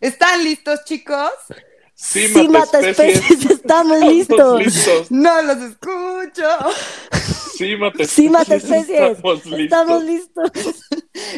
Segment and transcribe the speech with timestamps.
[0.00, 1.30] ¿Están listos, chicos?
[1.94, 3.18] Sí, Sí, mata especies.
[3.20, 4.60] especies, estamos listos.
[4.64, 5.10] listos.
[5.10, 6.48] No los escucho.
[7.56, 9.58] Sí, mata Sí, mata especies, Estamos listos.
[9.58, 10.50] estamos listos.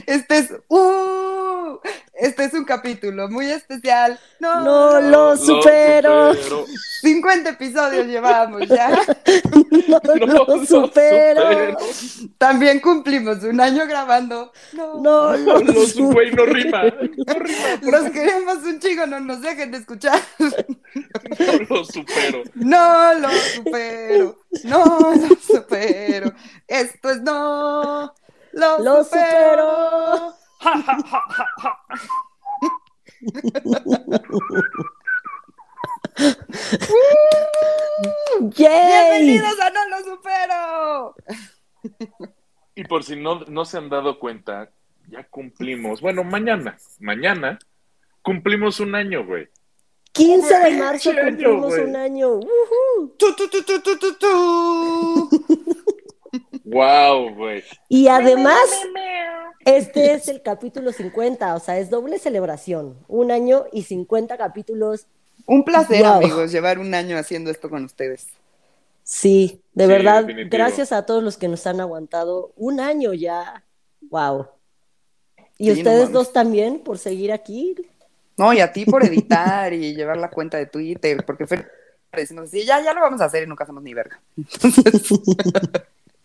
[0.07, 1.79] Este es, uh,
[2.21, 4.19] este es un capítulo muy especial.
[4.39, 6.34] No, No lo supero.
[6.34, 6.66] supero.
[7.02, 8.91] 50 episodios llevamos ya.
[9.89, 11.77] No, No lo supero.
[12.38, 14.52] También cumplimos un año grabando.
[14.73, 16.12] No, No No lo lo supero.
[16.12, 16.83] güey, no rima.
[16.84, 17.69] No rima.
[17.83, 20.21] Los queremos un chico, no nos dejen de escuchar.
[20.38, 22.43] No lo supero.
[22.55, 24.38] No lo supero.
[24.65, 26.32] No lo supero.
[26.68, 28.12] Esto es no.
[28.52, 29.05] Lo, Lo supero.
[29.05, 30.34] supero.
[38.41, 38.87] ¡Yay!
[38.87, 41.15] Bienvenidos a No lo supero.
[42.74, 44.70] Y por si no, no se han dado cuenta,
[45.09, 46.02] ya cumplimos.
[46.02, 47.59] Bueno, mañana, mañana
[48.23, 49.48] cumplimos un año, güey.
[50.12, 51.84] 15 de marzo cumplimos güey.
[51.84, 52.40] un año.
[53.18, 55.30] Tu, tu, tu, tu, tu.
[56.65, 57.65] Wow, güey.
[57.88, 58.60] Y además,
[59.76, 62.96] este es el capítulo 50, o sea, es doble celebración.
[63.09, 65.06] Un año y 50 capítulos.
[65.47, 66.12] Un placer, Wow.
[66.15, 68.26] amigos, llevar un año haciendo esto con ustedes.
[69.03, 70.50] Sí, de Sí, verdad, definitivo.
[70.53, 73.65] gracias a todos los que nos han aguantado un año ya.
[74.10, 74.47] Wow.
[75.59, 77.75] Y Sí, ustedes dos también por seguir aquí.
[78.37, 81.71] No, y a ti por editar y llevar la cuenta de Twitter, porque Fer
[82.12, 84.21] decimos así, ya, ya lo vamos a hacer y nunca hacemos ni verga.
[84.37, 85.03] Entonces,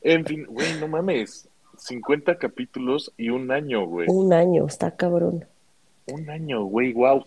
[0.01, 1.47] En fin, güey, no mames.
[1.77, 4.07] 50 capítulos y un año, güey.
[4.09, 5.45] Un año, está cabrón.
[6.11, 7.25] Un año, güey, wow.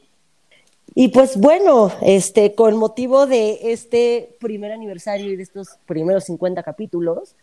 [0.94, 6.62] Y pues bueno, este, con motivo de este primer aniversario y de estos primeros 50
[6.62, 7.34] capítulos,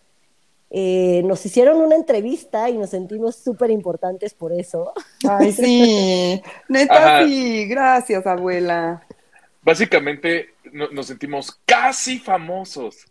[0.71, 4.93] eh, nos hicieron una entrevista y nos sentimos súper importantes por eso.
[5.29, 7.25] ay, sí, neta, Ajá.
[7.27, 9.05] sí, gracias, abuela.
[9.61, 13.05] Básicamente no- nos sentimos casi famosos.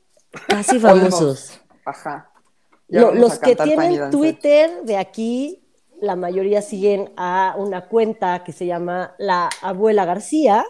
[0.48, 1.60] Casi famosos.
[1.84, 2.28] Ajá.
[2.88, 4.10] Lo- los que tienen.
[4.10, 5.62] Twitter de aquí,
[6.00, 10.64] la mayoría siguen a una cuenta que se llama La Abuela García.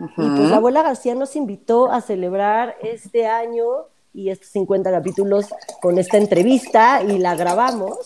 [0.00, 3.64] Y pues la Abuela García nos invitó a celebrar este año
[4.12, 5.46] y estos 50 capítulos
[5.80, 7.98] con esta entrevista y la grabamos.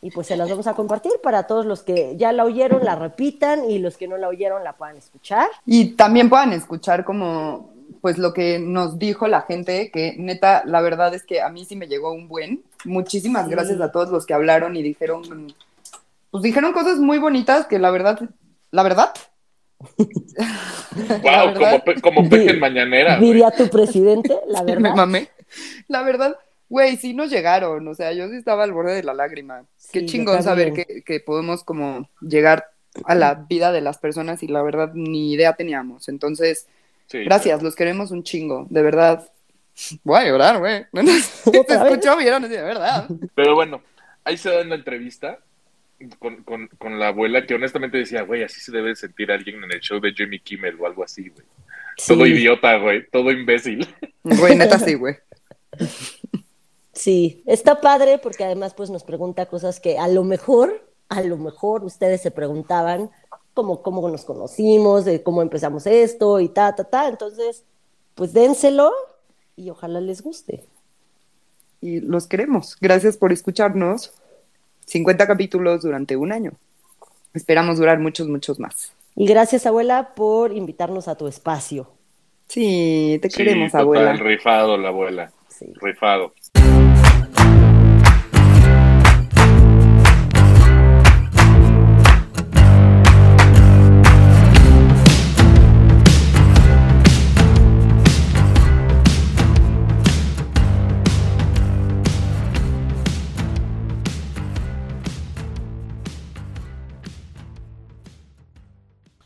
[0.00, 2.94] Y pues se las vamos a compartir para todos los que ya la oyeron, la
[2.94, 5.48] repitan y los que no la oyeron la puedan escuchar.
[5.66, 7.70] Y también puedan escuchar como,
[8.04, 11.64] pues lo que nos dijo la gente, que neta, la verdad es que a mí
[11.64, 12.62] sí me llegó un buen.
[12.84, 13.50] Muchísimas Sí.
[13.52, 15.54] gracias a todos los que hablaron y dijeron,
[16.30, 18.20] pues dijeron cosas muy bonitas que la verdad,
[18.72, 19.14] la verdad.
[21.24, 23.18] La Wow, verdad, como, como peje en mañanera.
[23.18, 24.94] Diría tu presidente, la me verdad.
[24.96, 25.30] mamé.
[25.88, 26.36] La verdad,
[26.68, 29.64] güey, sí nos llegaron, o sea, yo sí estaba al borde de la lágrima.
[29.92, 32.66] Qué Sí, yo chingón saber que, que podemos como llegar
[33.06, 36.10] a la vida de las personas y la verdad ni idea teníamos.
[36.10, 36.66] Entonces,
[37.06, 39.28] Sí, gracias, los queremos un chingo, de verdad.
[40.04, 40.86] Voy a llorar, güey.
[41.18, 41.92] Se ¿Otra vez?
[41.92, 43.08] escuchó, vieron, de verdad.
[43.34, 43.82] Pero bueno,
[44.24, 45.38] ahí se da una entrevista
[46.18, 49.72] con, con, con la abuela que honestamente decía, güey, así se debe sentir alguien en
[49.72, 51.46] el show de Jimmy Kimmel o algo así, güey.
[52.06, 53.86] Todo idiota, güey, todo imbécil.
[54.24, 55.16] Güey, neta sí, güey.
[56.92, 61.36] Sí, está padre porque además pues nos pregunta cosas que a lo mejor, a lo
[61.36, 63.10] mejor ustedes se preguntaban
[63.54, 67.08] como cómo nos conocimos, de cómo empezamos esto y ta, ta, ta.
[67.08, 67.64] Entonces,
[68.14, 68.92] pues dénselo
[69.56, 70.64] y ojalá les guste.
[71.80, 72.76] Y los queremos.
[72.80, 74.12] Gracias por escucharnos.
[74.86, 76.52] 50 capítulos durante un año.
[77.32, 78.92] Esperamos durar muchos, muchos más.
[79.16, 81.88] Y gracias, abuela, por invitarnos a tu espacio.
[82.48, 84.12] Sí, te Sí, queremos, total, abuela.
[84.14, 85.72] rifado la abuela, Sí.
[85.76, 86.32] rifado.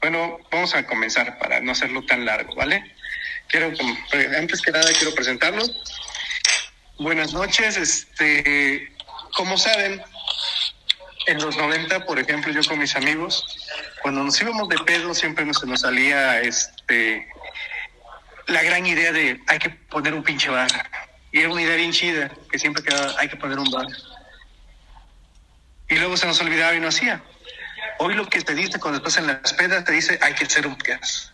[0.01, 2.95] Bueno, vamos a comenzar para no hacerlo tan largo, ¿vale?
[3.49, 3.73] Quiero,
[4.11, 5.73] pre- antes que nada, quiero presentarlos.
[6.99, 8.93] Buenas noches, este,
[9.35, 10.03] como saben,
[11.27, 13.45] en los 90, por ejemplo, yo con mis amigos,
[14.03, 17.29] cuando nos íbamos de pedo, siempre nos, nos salía, este,
[18.47, 20.69] la gran idea de hay que poner un pinche bar.
[21.33, 23.87] Y era una idea bien chida, que siempre quedaba, hay que poner un bar.
[25.89, 27.23] Y luego se nos olvidaba y no hacía.
[28.01, 30.67] Hoy lo que te dice cuando estás en las pedas, te dice hay que hacer
[30.67, 31.33] un podcast.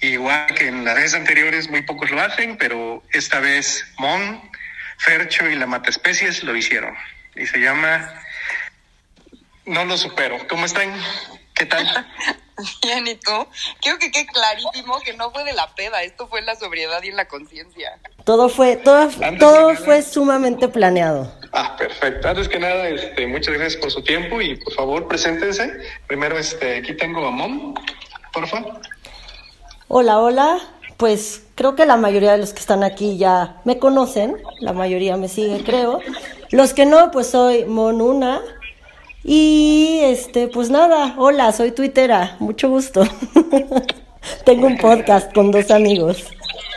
[0.00, 4.42] Igual que en las veces anteriores, muy pocos lo hacen, pero esta vez Mon,
[4.98, 6.94] Fercho y la Mata Especies lo hicieron.
[7.36, 8.12] Y se llama
[9.64, 10.36] No lo supero.
[10.48, 10.92] ¿Cómo están?
[11.54, 11.86] ¿Qué tal?
[12.82, 13.46] Bien, ¿y tú?
[13.80, 17.02] Quiero que quede clarísimo que no fue de la peda, esto fue en la sobriedad
[17.02, 17.98] y en la conciencia.
[18.24, 21.32] Todo fue, todo, Antes todo fue sumamente planeado.
[21.58, 22.28] Ah, perfecto.
[22.28, 25.72] Antes que nada, este, muchas gracias por su tiempo y por favor, preséntense.
[26.06, 27.72] Primero, este, aquí tengo a Mom,
[28.30, 28.78] por favor.
[29.88, 30.58] Hola, hola.
[30.98, 35.16] Pues creo que la mayoría de los que están aquí ya me conocen, la mayoría
[35.16, 36.00] me sigue, creo.
[36.50, 38.42] Los que no, pues soy Monuna.
[39.24, 43.02] Y este, pues nada, hola, soy tuitera, mucho gusto.
[44.44, 46.22] Tengo un podcast con dos amigos.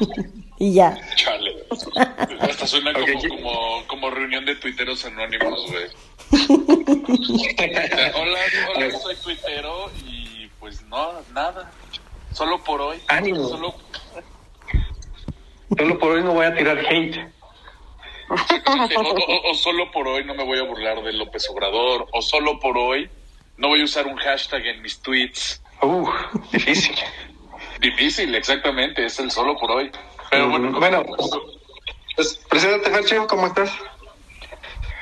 [0.58, 0.98] y ya.
[1.18, 1.59] Chale.
[2.42, 5.86] Hasta suena como, Ok, ¿qué- como, como reunión de tuiteros anónimos, güey.
[8.16, 8.40] hola,
[8.76, 11.72] hola, soy tuitero y pues no, nada.
[12.34, 13.00] Solo por hoy.
[13.08, 13.48] Ánimo.
[13.48, 13.76] Solo,
[15.78, 17.18] Solo por hoy no voy a tirar hate.
[18.30, 22.08] o, o- o solo por hoy no me voy a burlar de López Obrador.
[22.14, 23.10] O solo por hoy
[23.58, 25.62] no voy a usar un hashtag en mis tweets.
[25.82, 26.08] Uh,
[26.52, 26.96] difícil.
[27.80, 29.06] Difícil, exactamente.
[29.06, 29.92] Es el solo por hoy.
[30.30, 31.30] Pero bueno, bueno, pues,
[32.50, 33.72] preséntate, Fercho, ¿cómo estás?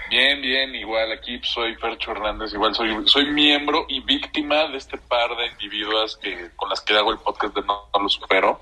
[0.09, 4.97] Bien, bien, igual aquí soy Fercho Hernández, igual soy, soy miembro y víctima de este
[4.97, 8.61] par de individuas que con las que hago el podcast de No, No Lo Supero.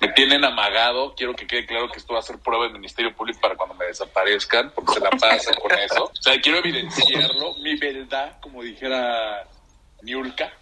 [0.00, 3.14] Me tienen amagado, quiero que quede claro que esto va a ser prueba del Ministerio
[3.14, 6.04] Público para cuando me desaparezcan, porque se la pasan con eso.
[6.04, 9.46] O sea, quiero evidenciarlo, mi verdad, como dijera
[10.02, 10.52] Niulka,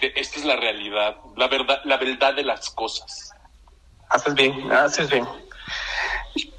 [0.00, 3.32] de esta es la realidad, la verdad, la verdad de las cosas.
[4.08, 5.26] Haces bien, haces bien.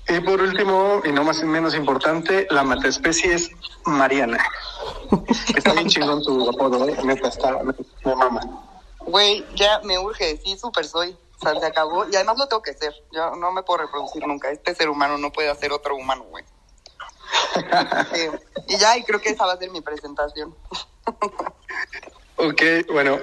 [0.10, 3.52] Y por último, y no más menos importante, la mataespecie es
[3.86, 4.38] Mariana.
[5.56, 6.98] Está bien chingón tu apodo, ¿eh?
[7.04, 7.74] Neta, está, me,
[8.06, 8.42] me mama.
[9.02, 11.18] Güey, ya me urge, sí, súper soy.
[11.40, 12.06] O sea, se acabó.
[12.10, 12.94] Y además lo tengo que ser.
[13.12, 14.50] Yo no me puedo reproducir nunca.
[14.50, 16.44] Este ser humano no puede hacer otro humano, güey.
[18.14, 18.28] Sí.
[18.70, 20.54] Y ya, y creo que esa va a ser mi presentación.
[22.36, 22.62] Ok,
[22.92, 23.18] bueno.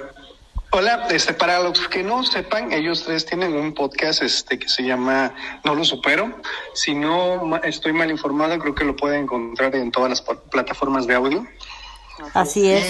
[0.76, 4.82] Hola, este, para los que no sepan, ellos tres tienen un podcast este, que se
[4.82, 5.32] llama
[5.62, 6.40] No lo supero.
[6.72, 11.14] Si no estoy mal informado, creo que lo pueden encontrar en todas las plataformas de
[11.14, 11.46] audio.
[12.32, 12.84] Así es.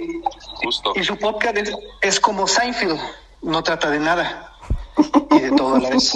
[0.00, 0.22] Y,
[0.64, 0.94] Justo.
[0.96, 2.98] y su podcast es, es como Seinfeld,
[3.42, 4.54] no trata de nada
[5.32, 6.14] y de todo a la vez.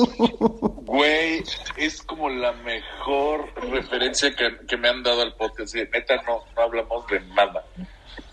[0.87, 1.44] Güey,
[1.76, 5.75] es como la mejor referencia que, que me han dado al podcast.
[5.75, 7.62] Sí, neta, no, no hablamos de nada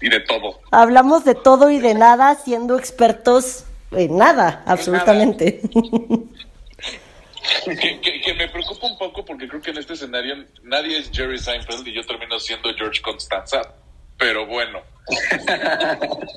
[0.01, 0.59] y de todo.
[0.71, 5.61] Hablamos de todo y de nada, siendo expertos en nada, absolutamente.
[7.63, 11.09] Que, que- que me preocupa un poco porque creo que en este escenario nadie es
[11.13, 13.61] Jerry Seinfeld y yo termino siendo George Constanza.
[14.17, 14.79] Pero bueno,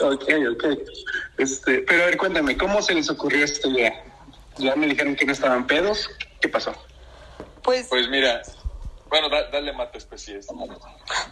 [0.00, 0.64] Ok, ok.
[1.38, 4.04] Este, pero a ver, cuéntame, ¿cómo se les ocurrió esta idea?
[4.58, 6.10] Ya me dijeron que no estaban pedos.
[6.40, 6.72] ¿Qué pasó?
[7.62, 8.42] Pues, pues mira,
[9.08, 10.46] bueno, da- dale mate especies.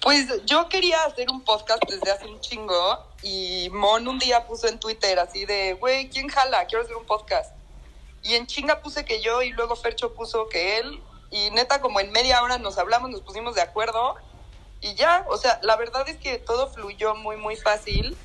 [0.00, 3.06] pues yo quería hacer un podcast desde hace un chingo.
[3.22, 6.66] Y Mon un día puso en Twitter así de, güey, ¿quién jala?
[6.66, 7.54] Quiero hacer un podcast.
[8.22, 11.00] Y en chinga puse que yo y luego Fercho puso que él.
[11.30, 14.16] Y neta, como en media hora nos hablamos, nos pusimos de acuerdo.
[14.80, 18.16] Y ya, o sea, la verdad es que todo fluyó muy, muy fácil.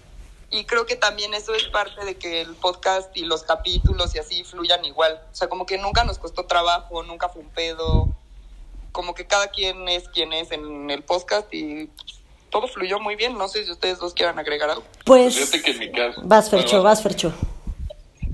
[0.49, 4.19] Y creo que también eso es parte de que el podcast y los capítulos y
[4.19, 5.19] así fluyan igual.
[5.31, 8.15] O sea, como que nunca nos costó trabajo, nunca fue un pedo.
[8.93, 11.89] Como que cada quien es quien es en el podcast y
[12.49, 13.37] todo fluyó muy bien.
[13.37, 14.83] No sé si ustedes dos quieran agregar algo.
[15.05, 16.21] Pues Fíjate que en mi caso.
[16.23, 17.33] vas, Fercho, vas, Fercho.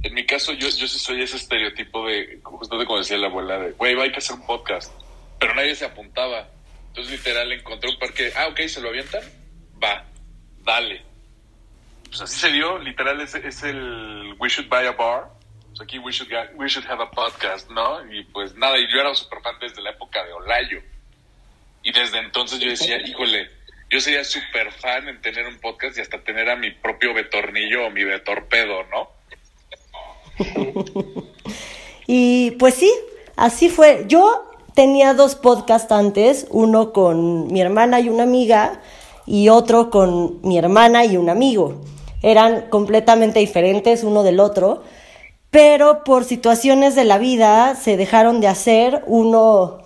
[0.03, 3.27] En mi caso, yo, yo sí soy ese estereotipo de, justo de como decía la
[3.27, 4.91] abuela, de, güey, hay que hacer un podcast.
[5.39, 6.47] Pero nadie se apuntaba.
[6.89, 8.31] Entonces, literal, encontré un parque.
[8.35, 9.23] Ah, ok, ¿se lo avientan?
[9.81, 10.05] Va,
[10.59, 11.12] dale.
[12.13, 15.31] Pues así se dio, literal, es, es el We Should Buy a Bar.
[15.69, 18.05] Pues aquí we should, we should Have a Podcast, ¿no?
[18.13, 20.79] Y pues nada, y yo era súper fan desde la época de Olayo.
[21.81, 23.49] Y desde entonces yo decía, híjole,
[23.89, 27.87] yo sería súper fan en tener un podcast y hasta tener a mi propio Betornillo
[27.87, 29.09] o mi Betorpedo, ¿no?
[32.05, 32.93] Y pues sí,
[33.37, 34.05] así fue.
[34.07, 38.81] Yo tenía dos podcasts antes, uno con mi hermana y una amiga
[39.25, 41.81] y otro con mi hermana y un amigo.
[42.23, 44.81] Eran completamente diferentes uno del otro,
[45.51, 49.03] pero por situaciones de la vida se dejaron de hacer.
[49.05, 49.79] Uno,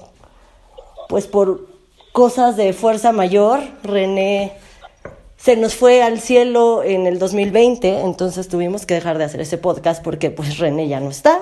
[1.10, 1.67] pues por
[2.13, 4.53] cosas de fuerza mayor, René
[5.38, 9.58] se nos fue al cielo en el 2020, entonces tuvimos que dejar de hacer ese
[9.58, 11.41] podcast porque pues René ya no está.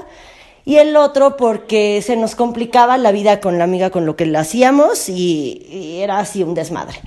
[0.66, 4.26] Y el otro porque se nos complicaba la vida con la amiga con lo que
[4.26, 7.00] lo hacíamos y era así un desmadre.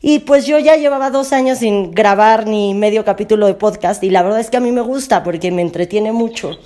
[0.00, 4.10] Y pues yo ya llevaba dos años sin grabar ni medio capítulo de podcast y
[4.10, 6.56] la verdad es que a mí me gusta porque me entretiene mucho.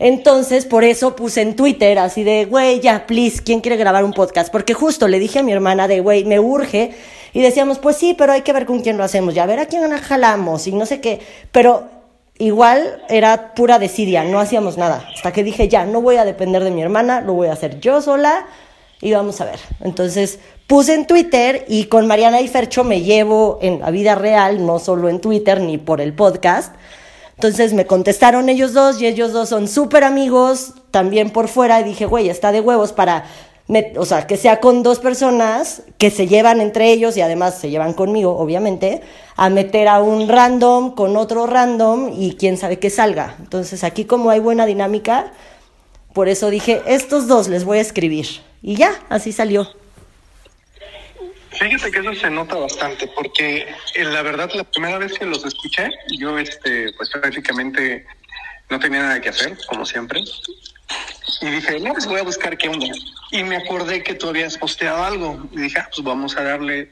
[0.00, 4.12] Entonces, por eso puse en Twitter así de, güey, ya, please, ¿quién quiere grabar un
[4.12, 4.50] podcast?
[4.50, 6.92] Porque justo le dije a mi hermana de, güey, me urge
[7.32, 9.66] Y decíamos, pues sí, pero hay que ver con quién lo hacemos, ya ver a
[9.66, 11.20] quién jalamos y no sé qué.
[11.52, 11.88] Pero
[12.38, 15.08] igual era pura desidia, no hacíamos nada.
[15.14, 17.80] Hasta que dije, ya, no voy a depender de mi hermana, lo voy a hacer
[17.80, 18.46] yo sola
[19.00, 19.58] y vamos a ver.
[19.80, 20.38] Entonces
[20.68, 24.78] puse en Twitter y con Mariana y Fercho me llevo en la vida real, no
[24.78, 26.74] solo en Twitter ni por el podcast.
[27.34, 31.84] Entonces me contestaron ellos dos y ellos dos son súper amigos, también por fuera, y
[31.84, 33.24] dije, güey, está de huevos para,
[33.96, 37.70] o sea, que sea con dos personas que se llevan entre ellos y además se
[37.70, 39.00] llevan conmigo, obviamente,
[39.36, 43.36] a meter a un random con otro random y quién sabe qué salga.
[43.38, 45.32] Entonces aquí como hay buena dinámica,
[46.12, 48.26] por eso dije, estos dos les voy a escribir.
[48.60, 49.68] Y ya, así salió.
[51.58, 55.44] Fíjate que eso se nota bastante, porque eh, la verdad la primera vez que los
[55.44, 58.06] escuché, yo este, pues prácticamente
[58.70, 60.22] no tenía nada que hacer, como siempre.
[61.40, 62.86] Y dije, no, pues voy a buscar qué onda.
[63.32, 65.48] Y me acordé que tú habías posteado algo.
[65.52, 66.90] Y dije, ah, pues vamos a darle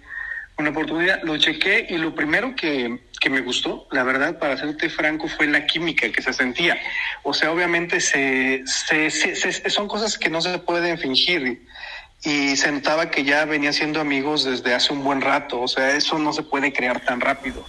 [0.59, 1.23] una oportunidad.
[1.23, 5.47] Lo chequé y lo primero que, que me gustó, la verdad, para serte franco, fue
[5.47, 6.79] la química que se sentía.
[7.23, 11.63] O sea, obviamente se, se, se son cosas que no se pueden fingir
[12.25, 15.97] y se notaba que ya venían siendo amigos desde hace un buen rato, o sea,
[15.97, 17.65] eso no se puede crear tan rápido.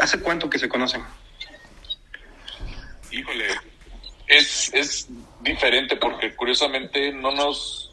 [0.00, 1.02] ¿Hace cuánto que se conocen?
[3.10, 3.46] Híjole,
[4.26, 5.08] es, es
[5.40, 7.92] diferente porque curiosamente no nos...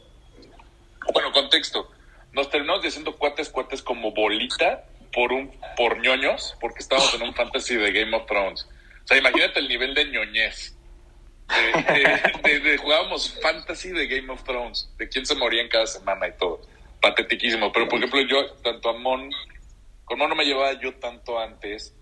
[1.13, 1.91] Bueno, contexto,
[2.33, 7.33] nos terminamos diciendo cuates, cuates como bolita por un por ñoños, porque estábamos en un
[7.33, 8.67] fantasy de Game of Thrones.
[9.03, 10.75] O sea, imagínate el nivel de ñoñez
[12.43, 16.33] de, jugábamos fantasy de Game of Thrones, de quién se moría en cada semana y
[16.37, 16.61] todo.
[17.01, 17.71] Patetiquísimo.
[17.71, 19.29] Pero por ejemplo, yo, tanto a Mon,
[20.05, 21.93] con Mon no me llevaba yo tanto antes,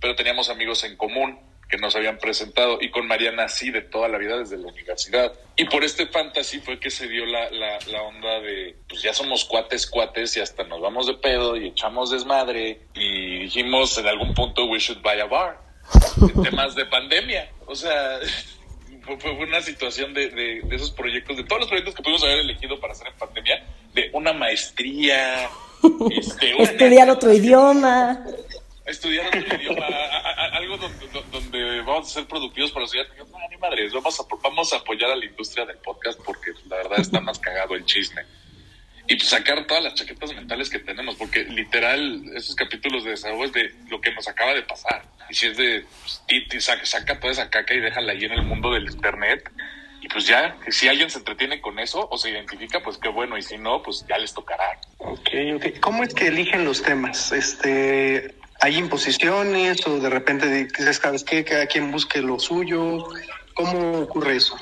[0.00, 4.08] pero teníamos amigos en común que nos habían presentado y con Mariana sí de toda
[4.08, 5.32] la vida desde la universidad.
[5.56, 9.14] Y por este fantasy fue que se dio la, la, la onda de, pues ya
[9.14, 14.06] somos cuates, cuates y hasta nos vamos de pedo y echamos desmadre y dijimos en
[14.06, 15.58] algún punto we should buy a bar.
[16.20, 17.50] En temas de pandemia.
[17.66, 18.20] O sea,
[19.04, 22.78] fue, una situación de, de, esos proyectos, de todos los proyectos que pudimos haber elegido
[22.80, 25.48] para hacer en pandemia, de una maestría,
[26.10, 28.24] este, estudiar otro idioma.
[28.86, 29.86] Estudiar otro idioma,
[30.52, 33.06] algo donde, donde, vamos a ser productivos para sociedad.
[33.30, 36.76] No, ni madres, vamos a, vamos a apoyar a la industria del podcast porque la
[36.76, 38.22] verdad está más cagado el chisme
[39.06, 43.44] y pues sacar todas las chaquetas mentales que tenemos, porque literal, esos capítulos de desahogo
[43.44, 45.04] es de lo que nos acaba de pasar.
[45.28, 45.84] Y si es de,
[46.48, 49.50] pues, saca, saca, toda esa caca y déjala ahí en el mundo del internet.
[50.00, 53.38] Y pues ya, si alguien se entretiene con eso o se identifica, pues qué bueno.
[53.38, 54.78] Y si no, pues ya les tocará.
[54.98, 55.80] Ok, ok.
[55.80, 57.32] ¿Cómo es que eligen los temas?
[57.32, 61.44] Este, ¿Hay imposiciones o de repente sabes qué?
[61.44, 63.06] Cada quien busque lo suyo.
[63.54, 64.56] ¿Cómo ocurre eso?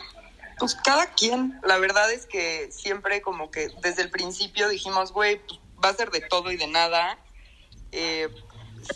[0.59, 5.39] Pues cada quien, la verdad es que siempre como que desde el principio dijimos, güey,
[5.39, 7.19] pues, va a ser de todo y de nada.
[7.91, 8.29] Eh,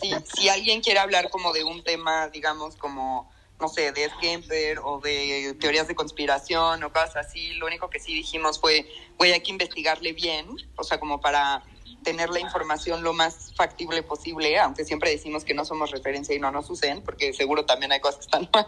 [0.01, 4.79] si, si alguien quiere hablar como de un tema, digamos, como, no sé, de Kemper
[4.79, 8.87] o de teorías de conspiración o cosas así, lo único que sí dijimos fue,
[9.17, 11.63] güey, hay que investigarle bien, o sea, como para
[12.03, 16.39] tener la información lo más factible posible, aunque siempre decimos que no somos referencia y
[16.39, 18.67] no nos usen, porque seguro también hay cosas que están mal,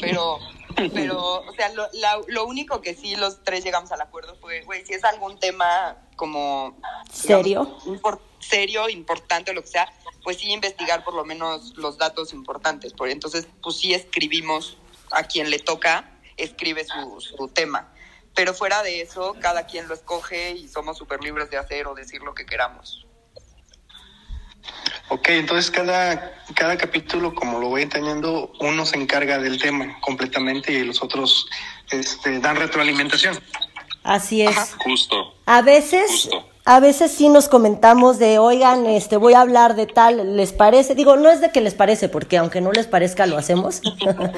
[0.00, 0.38] pero,
[0.92, 1.88] pero o sea, lo,
[2.26, 5.96] lo único que sí los tres llegamos al acuerdo fue, güey, si es algún tema
[6.16, 6.76] como...
[7.12, 7.78] ¿Serio?
[8.40, 9.90] serio, importante o lo que sea,
[10.22, 12.92] pues sí investigar por lo menos los datos importantes.
[12.92, 14.76] Por entonces, pues sí escribimos
[15.10, 17.90] a quien le toca, escribe su, su tema
[18.34, 21.94] pero fuera de eso, cada quien lo escoge y somos súper libres de hacer o
[21.94, 23.06] decir lo que queramos.
[25.08, 30.72] Ok, entonces cada, cada capítulo, como lo voy entendiendo, uno se encarga del tema completamente
[30.72, 31.46] y los otros
[31.90, 33.38] este, dan retroalimentación.
[34.02, 34.74] Así es.
[34.78, 35.34] justo.
[35.46, 36.28] A veces,
[36.64, 40.94] a veces sí nos comentamos de, oigan, este, voy a hablar de tal, ¿les parece?
[40.94, 43.80] Digo, no es de que les parece, porque aunque no les parezca, lo hacemos.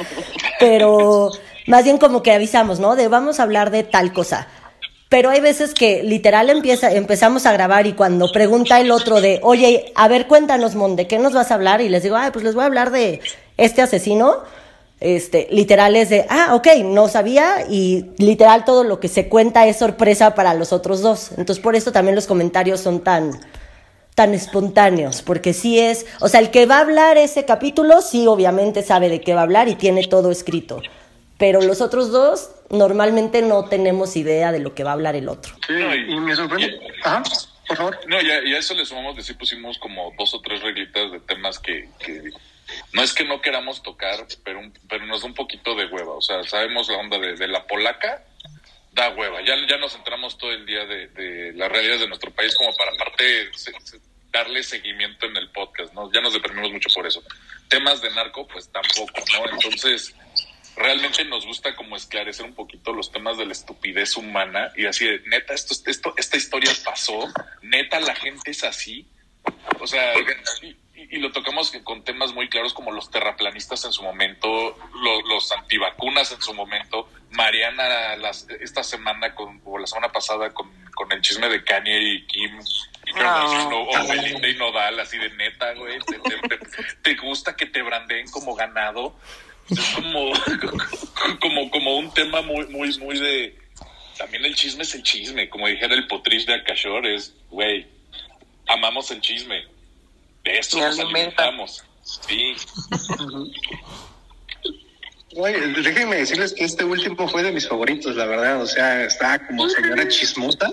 [0.61, 1.31] Pero
[1.67, 2.97] más bien como que avisamos, ¿no?
[2.97, 4.49] De vamos a hablar de tal cosa.
[5.09, 9.39] Pero hay veces que literal empieza, empezamos a grabar y cuando pregunta el otro de,
[9.43, 11.81] oye, a ver, cuéntanos, Mon, ¿de qué nos vas a hablar?
[11.81, 13.21] Y les digo, ay, pues les voy a hablar de
[13.57, 14.39] este asesino.
[14.99, 19.67] Este, literal es de, ah, ok, no sabía y literal todo lo que se cuenta
[19.67, 21.31] es sorpresa para los otros dos.
[21.37, 23.39] Entonces por eso también los comentarios son tan,
[24.17, 28.27] tan espontáneos, porque sí es, o sea, el que va a hablar ese capítulo, sí,
[28.27, 30.81] obviamente sabe de qué va a hablar y tiene todo escrito
[31.39, 35.29] pero los otros dos normalmente no tenemos idea de lo que va a hablar el
[35.29, 35.55] otro.
[35.67, 36.81] Sí, y, me sorprende.
[37.05, 37.23] Ajá,
[37.69, 37.99] por favor.
[38.07, 41.59] No, y a, eso le sumamos, decir, pusimos como dos o tres reglitas de temas
[41.59, 42.31] que, que
[42.93, 46.13] no es que no queramos tocar, pero, pero nos da un poquito de hueva.
[46.13, 48.25] O sea, sabemos la onda de, la polaca,
[48.93, 49.43] da hueva.
[49.43, 52.75] Ya, ya nos centramos todo el día de, de las realidades de nuestro país como
[52.77, 53.51] para aparte
[54.33, 56.13] darle seguimiento en el podcast, ¿no?
[56.13, 57.23] Ya nos deprimimos mucho por eso.
[57.69, 59.51] Temas de narco, pues tampoco, ¿no?
[59.51, 60.15] Entonces,
[60.77, 65.05] realmente nos gusta como esclarecer un poquito los temas de la estupidez humana y así
[65.07, 67.19] de, neta, esto, esto, esta historia pasó,
[67.63, 69.07] neta, la gente es así.
[69.81, 70.13] O sea,
[70.63, 75.25] y, y lo tocamos con temas muy claros como los terraplanistas en su momento, los,
[75.29, 80.71] los antivacunas en su momento, Mariana las, esta semana con, o la semana pasada con,
[80.95, 82.59] con el chisme de Kanye y Kim
[83.17, 83.83] No.
[83.83, 86.67] o Belinda y Nodal, así de neta, güey, te, te- te-
[87.03, 89.17] te gusta que te brandeen como ganado,
[89.71, 90.33] es como,
[91.41, 93.59] como, como un tema muy, muy, muy de,
[94.19, 97.87] también el chisme es el chisme, como dijera el potriz de Akashor, es, güey,
[98.67, 99.65] amamos el chisme,
[100.45, 101.45] de esto Me nos alimenta.
[101.45, 102.55] alimentamos, sí,
[105.39, 108.63] Oye, déjenme decirles que este último fue de mis favoritos, la verdad.
[108.63, 110.71] O sea, estaba como señora chismosa.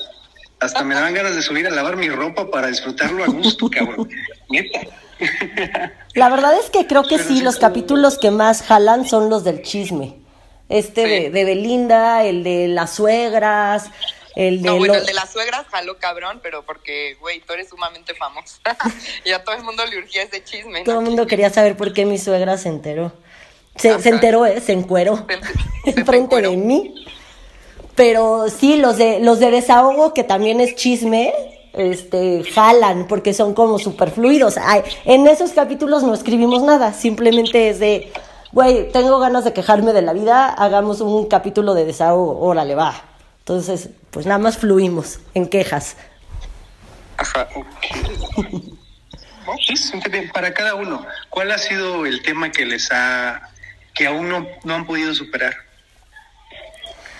[0.59, 4.09] Hasta me daban ganas de subir a lavar mi ropa para disfrutarlo a gusto, cabrón.
[4.49, 4.79] Neta.
[6.13, 9.61] La verdad es que creo que sí, los capítulos que más jalan son los del
[9.61, 10.15] chisme.
[10.69, 11.09] Este Sí.
[11.09, 13.89] de, de Belinda, el de las suegras,
[14.35, 14.69] el de...
[14.69, 18.13] No, bueno, lo- el de las suegras jaló cabrón, pero porque, güey, tú eres sumamente
[18.15, 18.57] famosa.
[19.25, 20.83] y a todo el mundo le urgía ese chisme.
[20.83, 23.13] Todo el mundo quería saber por qué mi suegra se enteró.
[23.75, 23.99] Se, Ajá.
[24.01, 24.61] se enteró, ¿eh?
[24.61, 25.25] Se encueró.
[25.85, 27.05] Enfrente de mí.
[27.95, 31.33] Pero sí, los de, los de desahogo, que también es chisme,
[31.73, 34.57] este, jalan, porque son como superfluidos.
[34.57, 38.11] Ay, en esos capítulos no escribimos nada, simplemente es de,
[38.51, 43.01] güey, tengo ganas de quejarme de la vida, hagamos un capítulo de desahogo, órale, va.
[43.39, 45.97] Entonces, pues nada más fluimos en quejas.
[47.17, 47.47] Ajá.
[49.59, 49.99] Sí,
[50.33, 53.49] para cada uno, ¿cuál ha sido el tema que les ha,
[53.93, 55.53] que aún no, no han podido superar?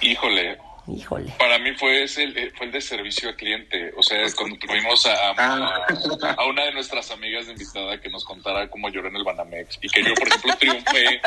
[0.04, 1.32] híjole, Híjole.
[1.40, 3.92] Para mí fue ese, el- fue el de servicio al cliente.
[3.96, 6.36] O sea, cuando tuvimos a, a, Ah.
[6.38, 9.80] a una de nuestras amigas de invitada que nos contara cómo lloró en el Banamex
[9.82, 11.22] y que yo, por ejemplo, triunfé,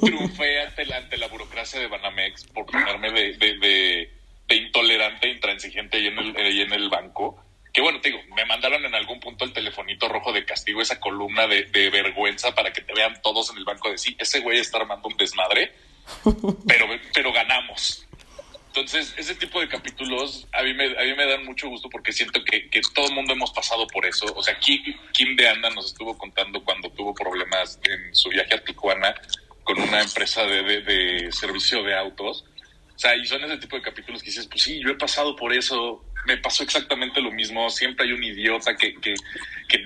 [0.00, 4.10] triunfé ante la, ante la burocracia de Banamex por ponerme de, de, de,
[4.46, 7.42] de intolerante e intransigente ahí en, el, ahí en el banco.
[7.72, 10.98] Que bueno, te digo, me mandaron en algún punto el telefonito rojo de castigo, esa
[11.00, 14.40] columna de, de vergüenza para que te vean todos en el banco de sí, ese
[14.40, 15.72] güey está armando un desmadre,
[16.66, 18.04] pero, pero ganamos.
[18.68, 22.12] Entonces, ese tipo de capítulos a mí me, a mí me dan mucho gusto porque
[22.12, 24.26] siento que, todo el mundo hemos pasado por eso.
[24.36, 28.54] O sea, Kim, Kim de Anda nos estuvo contando cuando tuvo problemas en su viaje
[28.54, 29.14] a Tijuana
[29.64, 32.44] con una empresa de, de, servicio de autos.
[32.94, 35.34] O sea, y son ese tipo de capítulos que dices, pues sí, yo he pasado
[35.34, 37.70] por eso, me pasó exactamente lo mismo.
[37.70, 38.94] Siempre hay un idiota que,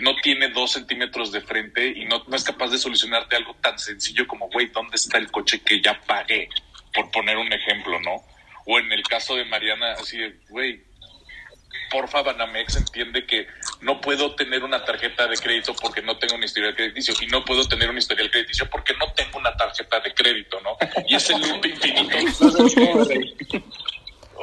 [0.00, 4.26] no tiene dos centímetros de frente y no es capaz de solucionarte algo tan sencillo
[4.26, 6.48] como, güey, ¿dónde está el coche que ya pagué?
[6.92, 8.31] Por poner un ejemplo, ¿no?
[8.66, 10.82] O en el caso de Mariana, así de, güey,
[11.90, 13.46] porfa, Banamex entiende que
[13.80, 17.44] no puedo tener una tarjeta de crédito porque no tengo un historial crediticio y no
[17.44, 20.76] puedo tener un historial crediticio porque no tengo una tarjeta de crédito, ¿no?
[21.06, 22.16] Y es el loop infinito.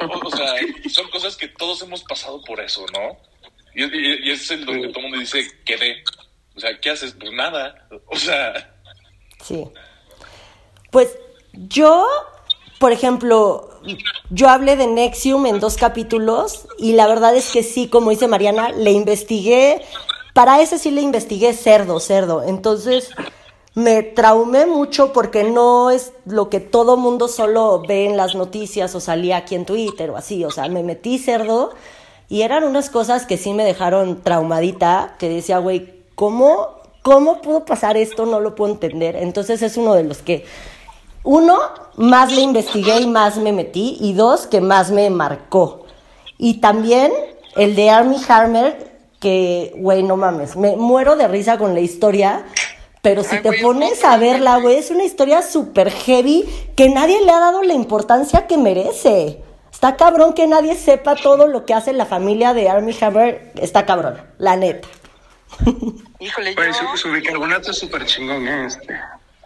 [0.02, 0.46] O, sea,
[0.90, 3.18] son cosas que todos hemos pasado por eso, ¿no?
[3.74, 6.02] Y, y- y es el donde todo el mundo dice, quedé.
[6.56, 7.14] O sea, ¿qué haces?
[7.20, 7.86] Pues nada.
[8.06, 8.74] O sea,
[9.42, 9.62] Sí.
[10.90, 11.18] Pues
[11.52, 12.06] yo,
[12.80, 13.68] por ejemplo,
[14.30, 18.26] yo hablé de Nexium en dos capítulos y la verdad es que sí, como dice
[18.26, 19.82] Mariana, le investigué,
[20.32, 22.42] para ese sí le investigué cerdo, cerdo.
[22.42, 23.10] Entonces
[23.74, 28.94] me traumé mucho porque no es lo que todo mundo solo ve en las noticias
[28.94, 30.42] o salía aquí en Twitter o así.
[30.46, 31.74] O sea, me metí cerdo
[32.30, 37.66] y eran unas cosas que sí me dejaron traumadita, que decía, güey, ¿cómo, ¿cómo pudo
[37.66, 38.24] pasar esto?
[38.24, 39.16] No lo puedo entender.
[39.16, 40.46] Entonces es uno de los que,
[41.22, 41.58] uno,
[41.96, 45.84] más le investigué y más me metí, y dos, que más me marcó.
[46.38, 47.12] Y también
[47.56, 52.44] el de Army Hammer, que, güey, no mames, me muero de risa con la historia.
[53.02, 54.76] Pero si Ay, te pones a verla, güey.
[54.76, 56.44] es una historia súper heavy
[56.76, 59.42] que nadie le ha dado la importancia que merece.
[59.72, 63.52] Está cabrón que nadie sepa todo lo que hace la familia de Army Hammer.
[63.56, 64.86] Está cabrón, la neta.
[66.20, 66.96] Híjole, Oye, yo...
[66.96, 68.66] su, su bicarbonato es súper chingón, ¿eh?
[68.66, 69.00] Este,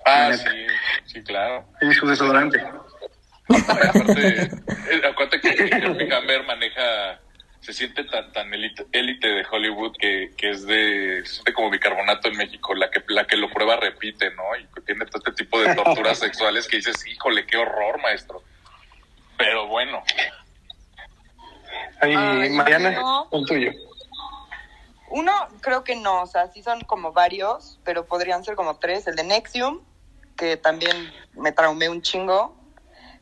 [0.04, 0.66] ah, sí,
[1.06, 1.64] sí, claro.
[1.80, 2.64] Y su desodorante.
[3.48, 4.50] Aparte,
[4.90, 7.20] eh, acuérdate que Jeremy Hammer maneja,
[7.60, 11.70] se siente tan, tan élite élite de Hollywood que, que es de, se siente como
[11.70, 14.56] bicarbonato en México, la que, la que lo prueba repite, ¿no?
[14.58, 18.42] Y que tiene todo este tipo de torturas sexuales que dices, híjole, qué horror, maestro.
[19.36, 20.02] Pero bueno,
[22.00, 23.28] Ay, Ay, Mariana, no.
[23.32, 23.72] el tuyo.
[25.10, 29.06] Uno, creo que no, o sea, sí son como varios, pero podrían ser como tres.
[29.06, 29.80] El de Nexium,
[30.36, 32.56] que también me traumé un chingo.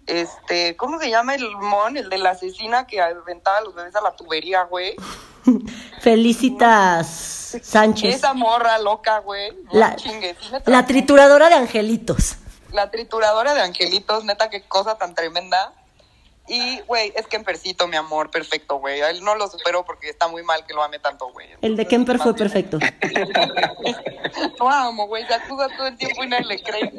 [0.06, 1.96] Este, ¿cómo se llama el mon?
[1.96, 4.96] El de la asesina que aventaba a los bebés a la tubería, güey.
[6.00, 8.16] Felicitas Sánchez.
[8.16, 9.52] Esa morra loca, güey.
[9.64, 12.36] no La, chingues, la trituradora de angelitos.
[12.72, 15.72] La trituradora de angelitos, neta, qué cosa tan tremenda.
[16.48, 19.00] Y, güey, es Kempercito, mi amor, perfecto, güey.
[19.00, 21.46] A él no lo supero porque está muy mal que lo ame tanto, güey.
[21.62, 22.78] El de Kemper fue perfecto.
[24.58, 26.92] Lo amo, güey, se acusa todo el tiempo y nadie le cree.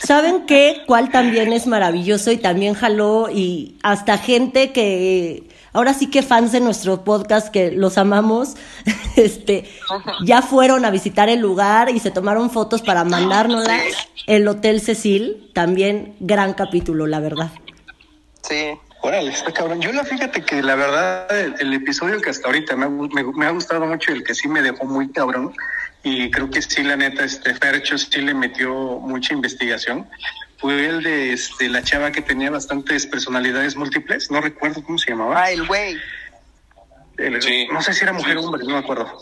[0.00, 0.84] ¿Saben qué?
[0.86, 6.52] ¿Cuál también es maravilloso y también jaló y hasta gente que ahora sí que fans
[6.52, 8.54] de nuestro podcast que los amamos,
[9.16, 9.68] este,
[10.24, 13.82] ya fueron a visitar el lugar y se tomaron fotos para mandárnoslas.
[14.26, 17.50] El Hotel Cecil, también gran capítulo, la verdad.
[18.48, 18.72] Sí.
[19.04, 19.80] Órale, está cabrón.
[19.80, 23.46] Yo la fíjate que la verdad, el, el episodio que hasta ahorita me me, me
[23.46, 25.52] ha gustado mucho, el que sí me dejó muy cabrón,
[26.04, 30.08] y creo que sí, la neta, este Fercho sí le metió mucha investigación,
[30.58, 35.10] fue el de este, la chava que tenía bastantes personalidades múltiples, no recuerdo cómo se
[35.10, 35.42] llamaba.
[35.42, 35.96] Ah, el güey.
[37.18, 37.66] El- Sí.
[37.72, 38.46] No sé si era mujer o Sí.
[38.46, 39.12] hombre, no me acuerdo.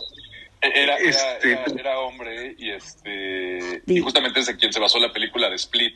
[0.61, 3.94] Era, era, Este- era- era hombre y este Sí.
[3.94, 5.94] y justamente es de quien se basó la película de Split.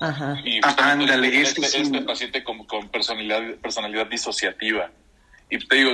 [0.00, 0.40] Ajá.
[0.44, 1.82] Y Ah, justamente ándale, este, ese sí.
[1.82, 4.90] este paciente con, con personalidad, personalidad disociativa.
[5.50, 5.92] Y te digo,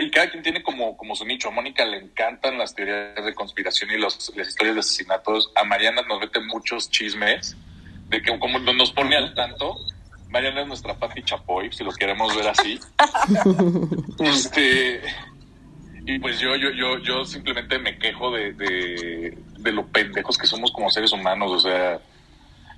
[0.00, 1.48] y cada quien tiene como, como su nicho.
[1.48, 5.50] A Mónica le encantan las teorías de conspiración y los, las historias de asesinatos.
[5.54, 7.56] A Mariana nos mete muchos chismes
[8.08, 9.76] de que como nos pone al tanto.
[10.28, 12.78] Mariana es nuestra Patti Chapoy, si lo queremos ver así.
[14.20, 15.00] este
[16.04, 20.46] y pues yo yo yo yo simplemente me quejo de, de, de lo pendejos que
[20.46, 22.00] somos como seres humanos o sea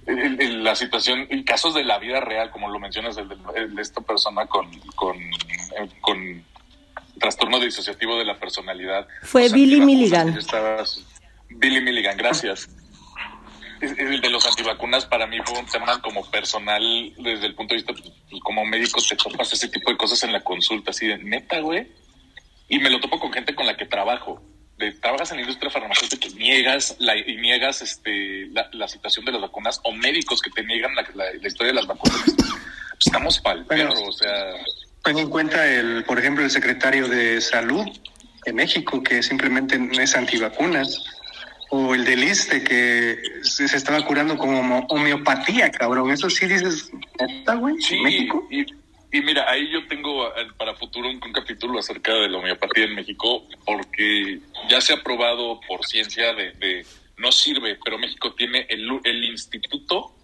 [0.07, 3.83] el- el- la situación y casos de la vida real como lo mencionas el de,
[3.83, 6.45] esta persona con con eh, con
[7.19, 10.39] trastorno disociativo de la personalidad Fue Billy Milligan.
[11.51, 12.69] Billy Milligan gracias
[13.81, 16.83] el de los antivacunas para mí fue un tema como personal
[17.19, 20.33] desde el punto de vista pues, como médico te topas ese tipo de cosas en
[20.33, 21.87] la consulta así de neta güey
[22.69, 24.41] y me lo topo con gente con la que trabajo.
[24.81, 29.25] De, trabajas en la industria farmacéutica y niegas, la, y niegas este, la, la situación
[29.27, 32.21] de las vacunas o médicos que te niegan la, la- la historia de las vacunas.
[32.25, 33.93] Pues estamos pa'l Bueno.
[33.93, 34.55] o sea,
[35.05, 37.87] Ten en cuenta, el, por ejemplo, el secretario de Salud
[38.45, 41.03] de México, que simplemente es antivacunas,
[41.71, 46.11] o el del ISTE, que se, se estaba curando con homo- homeopatía, cabrón.
[46.11, 46.91] Eso sí dices,
[47.21, 47.75] ¿neta, güey?
[47.81, 47.99] sí.
[48.01, 48.47] ¿México?
[48.51, 48.65] Y,
[49.13, 52.85] y mira, ahí yo tengo eh, para futuro un, un capítulo acerca de la homeopatía
[52.85, 56.87] en México, porque ya se ha probado por ciencia de, de
[57.19, 60.15] no sirve, pero México tiene el, el instituto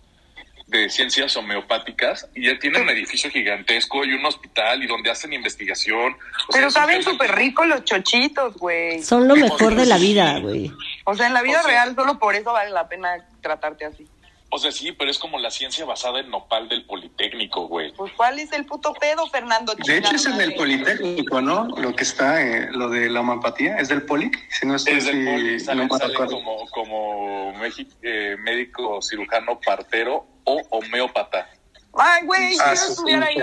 [0.67, 5.33] de ciencias homeopáticas y ya tiene un edificio gigantesco y un hospital y donde hacen
[5.33, 6.15] investigación.
[6.49, 9.01] O Pero saben súper ricos los chochitos, güey.
[9.01, 10.73] Son lo mejor de la vida, güey.
[11.05, 13.85] O sea, en la vida O sea- real solo por eso vale la pena tratarte
[13.85, 14.09] así.
[14.49, 17.93] O sea, sí, pero es como la ciencia basada en nopal del Politécnico, güey.
[17.93, 19.75] Pues, ¿cuál es el puto pedo, Fernando?
[19.75, 20.55] De hecho, es en el.
[20.55, 21.67] Politécnico, ¿no?
[21.77, 24.31] Lo que está, eh, lo de la homeopatía, es del Poli.
[24.51, 28.37] Si no estoy, Es del si- Poli, sale, no me sale como, como México, eh,
[28.39, 31.51] médico cirujano partero o homeópata.
[31.99, 33.37] Ay, güey, Ah, quiero su estudiar ahí.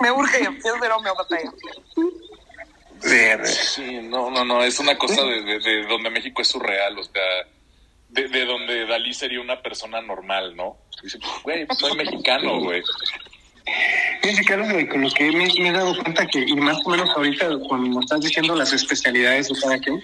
[0.00, 1.36] Me urge, quiero ser homeopata.
[3.02, 3.46] Verga.
[3.46, 7.02] Sí, no, no, no, es una cosa de, de- de donde México es surreal, o
[7.04, 7.22] sea,
[8.10, 10.76] de, de donde Dalí sería una persona normal, ¿no?
[11.02, 12.82] Dice, güey, pues, soy mexicano, güey.
[14.22, 16.90] Fíjense, Carlos, güey, con lo que me, me he dado cuenta que, y más o
[16.90, 20.02] menos ahorita cuando me estás diciendo las especialidades de cada quien,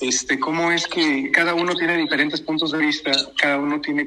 [0.00, 4.06] este, cómo es que cada uno tiene diferentes puntos de vista, cada uno tiene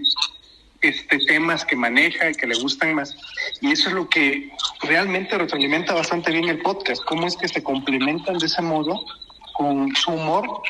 [0.81, 3.15] este, temas que maneja y que le gustan más.
[3.61, 4.49] Y eso es lo que
[4.81, 9.05] realmente retroalimenta bastante bien el podcast, cómo es que se complementan de ese modo
[9.53, 10.61] con su humor,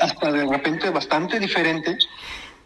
[0.00, 1.98] hasta de repente bastante diferente,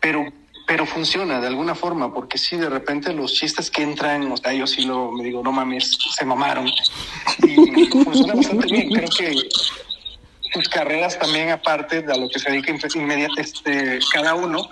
[0.01, 0.27] pero
[0.67, 4.53] pero funciona de alguna forma, porque sí, de repente los chistes que entran, o sea,
[4.53, 6.67] yo sí lo, me digo, no mames, se mamaron.
[7.43, 8.91] Y funciona bastante bien.
[8.91, 9.49] Creo que
[10.53, 14.69] sus carreras también, aparte de lo que se dedica inmediatamente este, cada uno,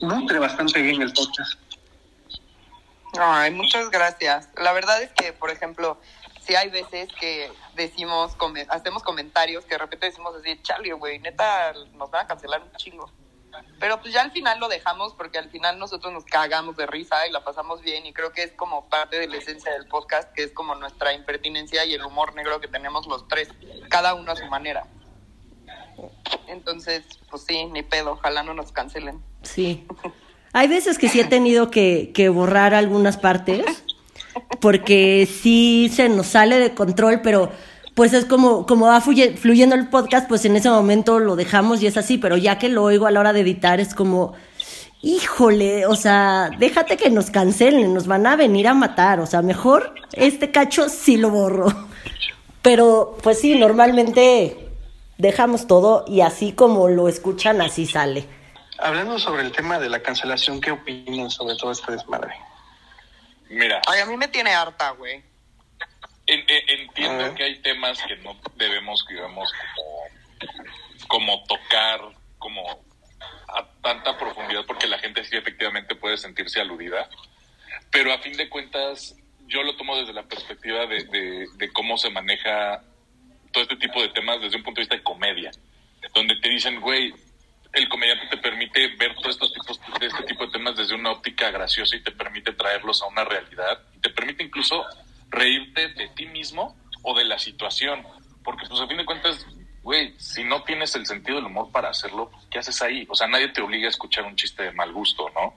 [0.00, 1.60] nutre bastante bien el podcast.
[3.18, 4.48] Ay, muchas gracias.
[4.56, 6.00] La verdad es que, por ejemplo,
[6.50, 8.36] sí hay veces que decimos,
[8.70, 12.72] hacemos comentarios que de repente decimos así, chale, güey, neta, nos van a cancelar un
[12.72, 13.08] chingo.
[13.78, 17.24] Pero pues ya al final lo dejamos porque al final nosotros nos cagamos de risa
[17.28, 20.32] y la pasamos bien y creo que es como parte de la esencia del podcast,
[20.32, 23.48] que es como nuestra impertinencia y el humor negro que tenemos los tres,
[23.88, 24.88] cada uno a su manera.
[26.48, 29.22] Entonces, pues sí, ni pedo, ojalá no nos cancelen.
[29.42, 29.86] Sí.
[30.52, 33.84] Hay veces que sí he tenido que, que borrar algunas partes
[34.60, 37.50] porque sí se nos sale de control, pero
[37.94, 41.82] pues es como, como va fluye- fluyendo el podcast, pues en ese momento lo dejamos
[41.82, 44.32] y es así, pero ya que lo oigo a la hora de editar es como,
[45.02, 49.42] híjole, o sea, déjate que nos cancelen, nos van a venir a matar, o sea,
[49.42, 51.66] mejor este cacho sí lo borro.
[52.62, 54.68] Pero, pues sí, normalmente
[55.16, 58.26] dejamos todo y así como lo escuchan, así sale.
[58.78, 62.32] Hablando sobre el tema de la cancelación, ¿qué opinan sobre todo este desmadre?
[63.50, 65.22] Mira, Ay, a mí me tiene harta, güey.
[66.26, 67.34] en- en- entiendo Ajá.
[67.34, 72.00] que hay temas que no debemos, digamos, como, como tocar,
[72.38, 72.84] como
[73.48, 77.08] a tanta profundidad, porque la gente sí efectivamente puede sentirse aludida.
[77.90, 81.98] Pero a fin de cuentas, yo lo tomo desde la perspectiva de, de- de cómo
[81.98, 82.80] se maneja
[83.50, 85.50] todo este tipo de temas desde un punto de vista de comedia,
[86.14, 87.12] donde te dicen, güey,
[87.72, 91.12] el comediante te permite ver todos estos tipos de este tipo de temas desde una
[91.12, 94.84] óptica graciosa y te permite traerlos a una realidad, y te permite incluso
[95.28, 98.04] reírte de ti mismo o de la situación,
[98.42, 99.46] porque pues a fin de cuentas,
[99.82, 103.06] güey, si no tienes el sentido del humor para hacerlo, pues, ¿qué haces ahí?
[103.08, 105.54] O sea, nadie te obliga a escuchar un chiste de mal gusto, ¿no?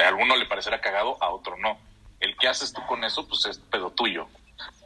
[0.00, 1.78] A alguno le parecerá cagado, a otro no.
[2.18, 4.26] El que haces tú con eso, pues es pedo tuyo.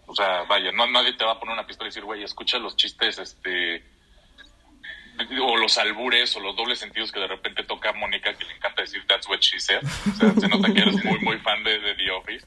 [0.07, 2.59] O sea, vaya, no nadie te va a poner una pistola y decir, güey, escucha
[2.59, 3.85] los chistes, este,
[5.43, 8.83] o los albures o los dobles sentidos que de repente toca Mónica, que le encanta
[8.83, 9.81] decir that's what she said.
[9.85, 12.47] O sea, se nota que eres muy, muy fan de, de The Office.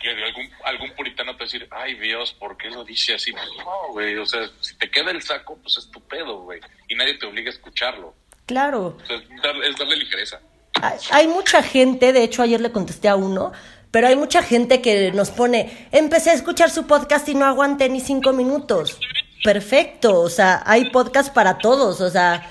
[0.00, 3.32] Que algún, algún puritano te va a decir, ay Dios, ¿por qué lo dice así?
[3.32, 6.58] Pues no, güey, o sea, si te queda el saco, pues es tu pedo, güey.
[6.88, 8.14] Y nadie te obliga a escucharlo.
[8.46, 8.96] Claro.
[9.02, 10.40] O sea, es, dar- es darle ligereza.
[10.80, 13.52] Hay- Hay mucha gente, de hecho ayer le contesté a uno,
[13.90, 17.88] pero hay mucha gente que nos pone, empecé a escuchar su podcast y no aguanté
[17.90, 18.98] ni cinco minutos.
[19.42, 22.46] Perfecto, o sea, hay podcast para todos, o sea,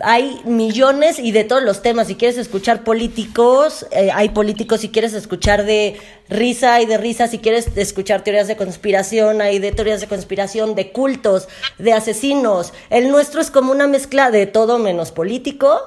[0.00, 2.08] hay millones y de todos los temas.
[2.08, 4.80] Si quieres escuchar políticos, eh, hay políticos.
[4.80, 5.96] Si quieres escuchar de
[6.28, 10.74] risa y de risa, si quieres escuchar teorías de conspiración, hay de teorías de conspiración,
[10.74, 12.72] de cultos, de asesinos.
[12.90, 15.80] El nuestro es como una mezcla de todo menos político.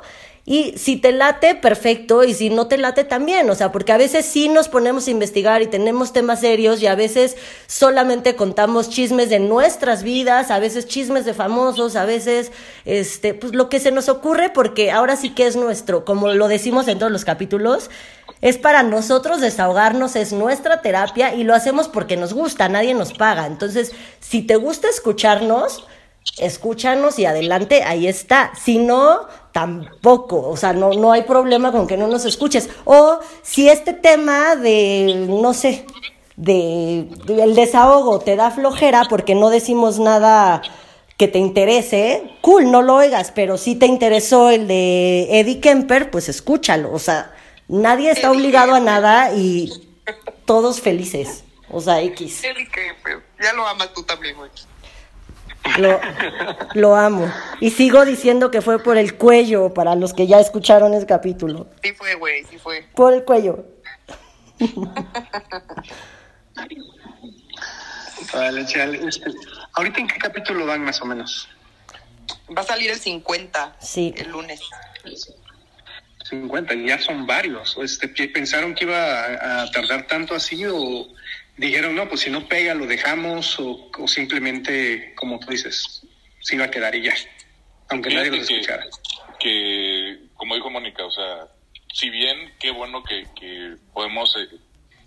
[0.49, 3.97] Y si te late, perfecto, y si no te late también, o sea, porque a
[3.97, 7.35] veces sí nos ponemos a investigar y tenemos temas serios y a veces
[7.67, 12.53] solamente contamos chismes de nuestras vidas, a veces chismes de famosos, a veces,
[12.85, 16.47] este, pues lo que se nos ocurre, porque ahora sí que es nuestro, como lo
[16.47, 17.89] decimos en todos los capítulos,
[18.39, 23.11] es para nosotros desahogarnos, es nuestra terapia y lo hacemos porque nos gusta, nadie nos
[23.11, 23.47] paga.
[23.47, 25.85] Entonces, si te gusta escucharnos,
[26.39, 28.51] escúchanos y adelante, ahí está.
[28.63, 32.69] Si no, tampoco, o sea, no, no hay problema con que no nos escuches.
[32.85, 35.83] O si este tema de, no sé,
[36.35, 40.61] de, de el desahogo te da flojera porque no decimos nada
[41.17, 46.11] que te interese, cool, no lo oigas, pero si te interesó el de Eddie Kemper,
[46.11, 47.33] pues escúchalo, o sea,
[47.67, 48.93] nadie está Eddie obligado a Kemper.
[48.93, 49.73] nada y
[50.45, 52.43] todos felices, o sea, X.
[52.43, 54.51] Eric, pues, ya lo amas tú también, güey.
[55.77, 55.99] Lo,
[56.73, 57.31] lo amo.
[57.59, 61.67] Y sigo diciendo que fue por el cuello, para los que ya escucharon ese capítulo.
[61.83, 62.85] Sí fue, güey, sí fue.
[62.95, 63.65] Por el cuello.
[68.33, 69.31] Vale, chale, este,
[69.73, 71.47] ¿Ahorita en qué capítulo van más o menos?
[72.55, 74.13] Va a salir el 50 Sí.
[74.17, 74.59] el lunes.
[76.29, 77.77] 50, ya son varios.
[77.81, 81.07] Este, ¿qué- ¿Pensaron que iba a, a tardar tanto así o
[81.57, 86.03] dijeron, no, pues si no pega lo dejamos o, o simplemente, como tú dices,
[86.39, 87.15] se iba a quedar y ya,
[87.89, 88.85] aunque nadie que, escuchara?
[89.39, 91.47] que, como dijo Mónica, o sea,
[91.93, 94.55] si bien qué bueno que, que podemos eh,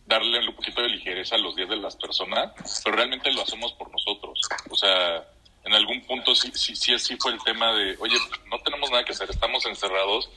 [0.07, 2.53] darle un poquito de ligereza a los días de las personas,
[2.85, 4.41] pero realmente lo hacemos por nosotros.
[4.69, 5.25] O sea,
[5.65, 8.17] en algún punto sí, sí, sí, sí fue el tema de, oye,
[8.51, 10.29] no tenemos nada que hacer, estamos encerrados,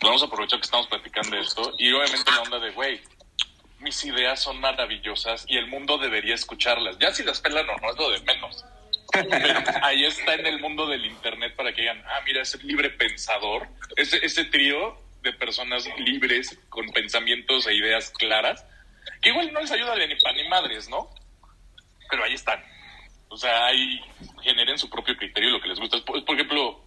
[0.00, 3.00] vamos a aprovechar que estamos platicando de esto, y obviamente la onda de, güey,
[3.80, 6.98] mis ideas son maravillosas y el mundo debería escucharlas.
[6.98, 8.64] Ya si las pelan o no, es lo de menos.
[9.12, 12.90] Pero ahí está en el mundo del internet para que digan, ah, mira, ese libre
[12.90, 18.64] pensador, ese, ese trío de personas libres con pensamientos e ideas claras,
[19.22, 21.08] que igual no les ayuda de ni pan ni madres, ¿no?
[22.10, 22.62] Pero ahí están.
[23.28, 24.00] O sea, ahí
[24.42, 25.98] generen su propio criterio y lo que les gusta.
[26.04, 26.84] Por, por ejemplo,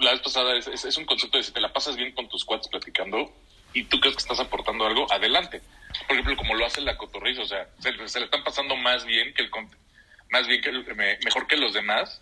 [0.00, 2.28] la vez pasada es, es- es un concepto de si te la pasas bien con
[2.28, 3.32] tus cuates platicando
[3.76, 5.60] y tú crees que estás aportando algo, adelante.
[6.06, 9.04] Por ejemplo, como lo hace la cotorriza, o sea, se, se le están pasando más
[9.04, 9.70] bien que el con-
[10.30, 12.18] más bien que el- me- mejor que los demás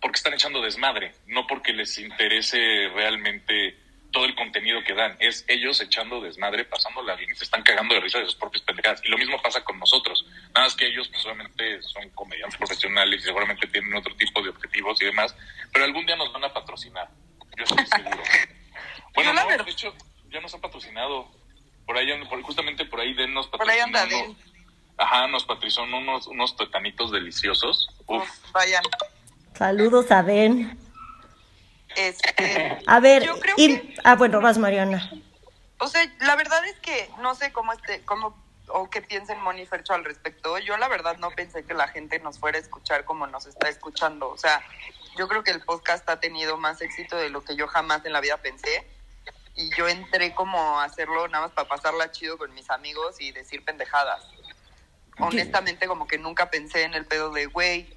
[0.00, 3.76] porque están echando desmadre, no porque les interese realmente
[4.10, 7.94] todo el contenido que dan, es ellos echando desmadre, pasándola bien y se están cagando
[7.94, 9.02] de risa de sus propias pendejadas.
[9.04, 13.20] Y lo mismo pasa con nosotros, nada más que ellos pues obviamente son comediantes profesionales
[13.20, 15.36] y seguramente tienen otro tipo de objetivos y demás,
[15.72, 17.06] pero algún día nos van a patrocinar,
[17.58, 18.22] yo estoy seguro.
[19.12, 19.92] Bueno, no, de hecho,
[20.32, 21.28] ya nos han patrocinado.
[21.86, 23.98] Por ahí, por- justamente por ahí Den nos Por ahí patrocinó.
[23.98, 24.36] anda Den.
[24.96, 27.88] Ajá, nos patrocinó unos, unos tuetanitos deliciosos.
[28.06, 28.82] Uf, Uf, vayan.
[29.56, 30.78] Saludos a Ben.
[31.96, 35.10] Este, A ver, Yo creo y- que- ah, bueno, vas, Mariana.
[35.78, 38.36] O sea, la verdad es que no sé cómo este, cómo
[38.68, 40.56] o qué piensen Moni Fercho al respecto.
[40.58, 43.68] Yo la verdad no pensé que la gente nos fuera a escuchar como nos está
[43.68, 44.28] escuchando.
[44.28, 44.62] O sea,
[45.18, 48.12] yo creo que el podcast ha tenido más éxito de lo que yo jamás en
[48.12, 48.86] la vida pensé.
[49.60, 53.30] Y yo entré como a hacerlo nada más para pasarla chido con mis amigos y
[53.32, 54.22] decir pendejadas.
[55.18, 57.94] Honestamente, como que nunca pensé en el pedo de, güey,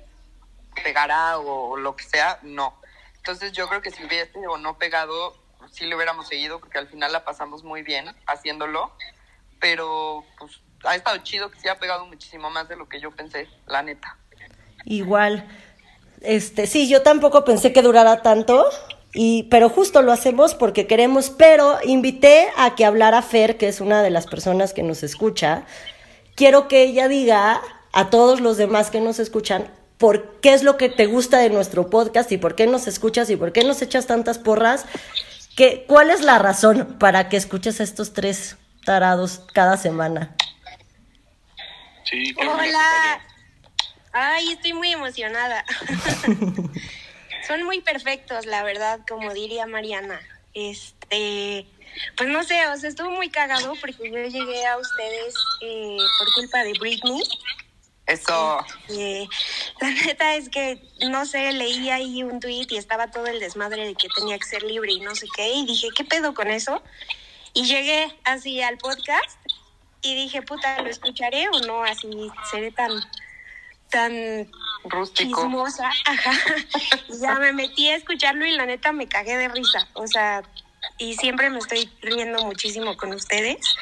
[0.84, 2.76] pegará o, lo que sea, no.
[3.15, 5.38] Entonces yo creo que si hubiese o no pegado,
[5.71, 8.91] sí le hubiéramos seguido porque al final la pasamos muy bien haciéndolo,
[9.62, 13.12] pero pues ha estado chido que sí ha pegado muchísimo más de lo que yo
[13.12, 14.17] pensé, la neta.
[14.86, 15.47] Igual.
[16.19, 18.69] Este, sí, yo tampoco pensé que durara tanto,
[19.13, 23.80] y, pero justo lo hacemos porque queremos, pero invité a que hablara Fer, que es
[23.80, 25.65] una de las personas que nos escucha.
[26.36, 30.78] Quiero que ella diga a todos los demás que nos escuchan por qué es lo
[30.78, 33.84] que te gusta de nuestro podcast y por qué nos escuchas y por qué nos
[33.84, 34.86] echas tantas porras.
[35.56, 40.36] Que, ¿Cuál es la razón para que escuches a estos tres tarados cada semana?
[42.06, 43.21] Sí, Hola.
[44.12, 45.63] Ay, estoy muy emocionada.
[47.47, 50.19] Son muy perfectos, la verdad, como diría Mariana.
[50.53, 51.65] Este,
[52.17, 56.34] pues no sé, o sea, estuvo muy cagado porque yo llegué a ustedes eh, por
[56.34, 57.21] culpa de Britney.
[58.06, 58.65] Eso.
[58.89, 59.27] Eh,
[59.79, 63.86] la neta es que, no sé, leí ahí un tweet y estaba todo el desmadre
[63.86, 66.51] de que tenía que ser libre y no sé qué, y dije, ¿qué pedo con
[66.51, 66.84] eso?
[67.53, 69.39] Y llegué así al podcast
[70.01, 71.84] y dije, puta, ¿lo escucharé o no?
[71.84, 72.10] Así
[72.51, 72.91] seré tan,
[73.93, 74.51] tan
[74.84, 75.41] Rústico.
[75.41, 75.89] chismosa.
[76.06, 76.32] Ajá.
[77.21, 79.88] Ya me metí a escucharlo y la neta me cagué de risa.
[79.93, 80.43] O sea,
[80.97, 83.73] y siempre me estoy riendo muchísimo con ustedes.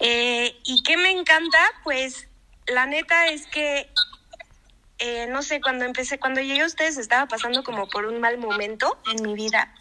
[0.00, 1.58] Eh, ¿Y qué me encanta?
[1.84, 2.28] Pues
[2.66, 3.88] la neta es que,
[4.98, 8.38] eh, no sé, cuando empecé, cuando llegué a ustedes estaba pasando como por un mal
[8.38, 9.72] momento en mi vida.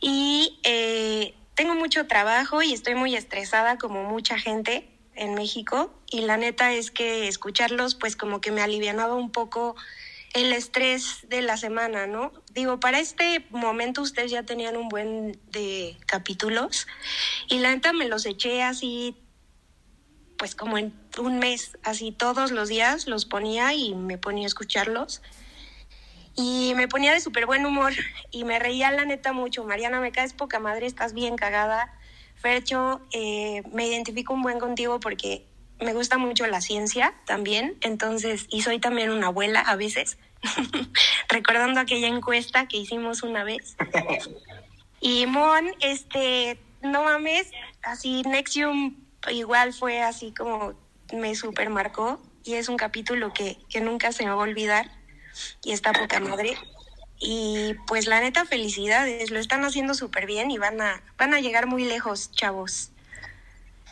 [0.00, 5.92] Y eh, tengo mucho trabajo y estoy muy estresada como mucha gente en México.
[6.10, 9.76] Y la neta es que escucharlos pues como que me alivianaba un poco
[10.34, 12.32] el estrés de la semana, ¿no?
[12.52, 16.88] Digo, para este momento ustedes ya tenían un buen de capítulos
[17.48, 19.16] y la neta me los eché así
[20.36, 24.48] pues como en un mes, así todos los días los ponía y me ponía a
[24.48, 25.22] escucharlos.
[26.36, 27.92] Y me ponía de súper buen humor
[28.32, 29.64] y me reía la neta mucho.
[29.64, 31.96] Mariana, me caes poca madre, estás bien cagada.
[32.44, 35.46] Fercho, eh, me identifico un buen contigo porque
[35.80, 40.18] me gusta mucho la ciencia también, entonces, y soy también una abuela a veces,
[41.30, 43.78] recordando aquella encuesta que hicimos una vez.
[45.00, 47.50] Y Mon, este, no mames,
[47.82, 48.94] así Nexium
[49.30, 50.74] igual fue así como
[51.14, 54.90] me super marcó y es un capítulo que, que nunca se me va a olvidar
[55.62, 56.58] y está poca madre.
[57.26, 61.40] Y pues la neta, felicidades, lo están haciendo súper bien y van a, van a
[61.40, 62.90] llegar muy lejos, chavos.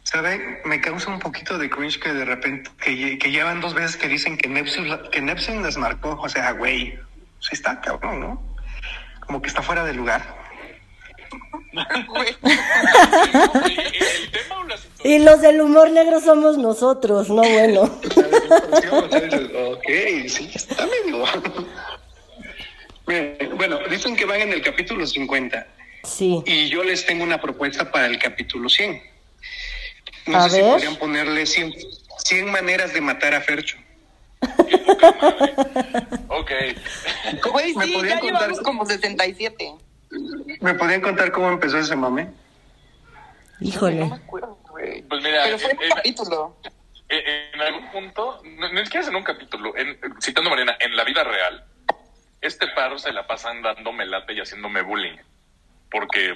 [0.03, 0.61] ¿Sabe?
[0.66, 4.09] Me causa un poquito de cringe que de repente, que, que llevan dos veces que
[4.09, 6.18] dicen que Neptune, que Neptune les marcó.
[6.21, 6.99] O sea, güey,
[7.40, 8.42] sí está cabrón, ¿no?
[9.27, 10.23] Como que está fuera de lugar.
[15.05, 17.83] Y los del humor negro somos nosotros, no bueno.
[17.83, 17.99] ok,
[20.29, 21.25] sí, está medio.
[23.57, 25.66] Bueno, dicen que van en el capítulo 50
[26.05, 26.42] Sí.
[26.46, 29.03] y yo les tengo una propuesta para el capítulo 100.
[30.27, 31.72] No A sé si podrían ponerle 100,
[32.18, 33.77] 100 maneras de matar a Fercho.
[36.29, 36.51] Ok.
[37.53, 38.40] Güey, ¿Me sí, podrían ya contar?
[38.42, 39.75] llevamos como 67.
[40.61, 42.25] ¿Me podrían contar cómo empezó ese mame?
[42.25, 44.05] No Híjole.
[44.07, 45.03] me acuerdo, güey.
[45.03, 46.57] Pues mira, Pero fue en un eh, capítulo.
[47.09, 50.77] eh, en algún punto, no, no es que en un capítulo, en, citando a Mariana,
[50.81, 51.64] en la vida real,
[52.43, 55.17] este paro se la pasan dándome late y haciéndome bullying.
[55.91, 56.35] Porque,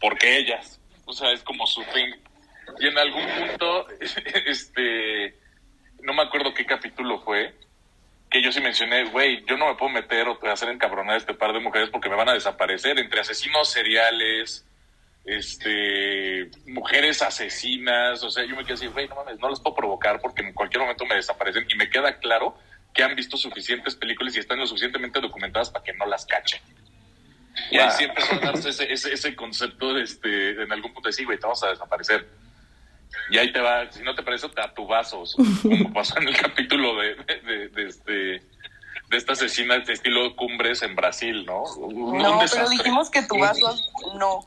[0.00, 0.80] porque ellas.
[1.04, 2.12] O sea, es como su thing.
[2.80, 3.86] Y en algún punto,
[4.46, 5.36] este,
[6.00, 7.54] no me acuerdo qué capítulo fue,
[8.30, 11.34] que yo sí mencioné, güey, yo no me puedo meter o hacer encabronar a este
[11.34, 14.66] par de mujeres porque me van a desaparecer entre asesinos seriales,
[15.26, 19.76] este, mujeres asesinas, o sea, yo me quedé así, güey, no mames, no los puedo
[19.76, 22.56] provocar porque en cualquier momento me desaparecen y me queda claro
[22.92, 26.60] que han visto suficientes películas y están lo suficientemente documentadas para que no las cachen.
[27.70, 27.96] Y ahí Wow.
[27.98, 31.24] sí empezó a darse ese, ese, ese concepto de, este, en algún punto de sí,
[31.24, 32.26] güey, te vamos a desaparecer.
[33.30, 36.96] Y ahí te va, si no te parece, te atubazos, como pasó en el capítulo
[37.00, 41.62] de, de, de- de este, de esta asesina de estilo Cumbres en Brasil, ¿no?
[41.76, 42.76] Un- un No, pero desastre.
[42.78, 43.74] dijimos que tu vaso
[44.18, 44.44] no.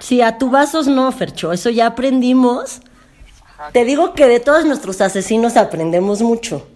[0.00, 2.80] Sí, a tu vasos no, Fercho, eso ya aprendimos.
[3.72, 6.68] Te digo que de todos nuestros asesinos aprendemos mucho.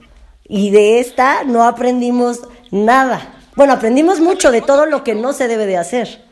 [0.55, 2.41] Y de esta no aprendimos
[2.71, 3.33] nada.
[3.57, 6.23] Bueno, aprendimos mucho de todo lo que no se debe de hacer.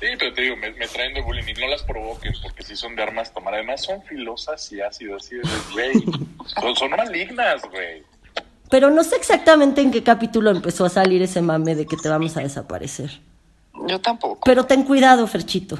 [0.00, 2.74] Sí, pero te digo, me, me traen de bullying y no las provoquen porque si
[2.74, 3.52] son de armas tomar.
[3.52, 5.42] Además son filosas y ácidas, así de,
[5.74, 5.92] güey.
[6.46, 8.02] Son, son malignas, güey.
[8.70, 12.08] Pero no sé exactamente en qué capítulo empezó a salir ese mame de que te
[12.08, 13.20] vamos a desaparecer.
[13.86, 14.40] Yo tampoco.
[14.46, 15.78] Pero ten cuidado, Ferchito.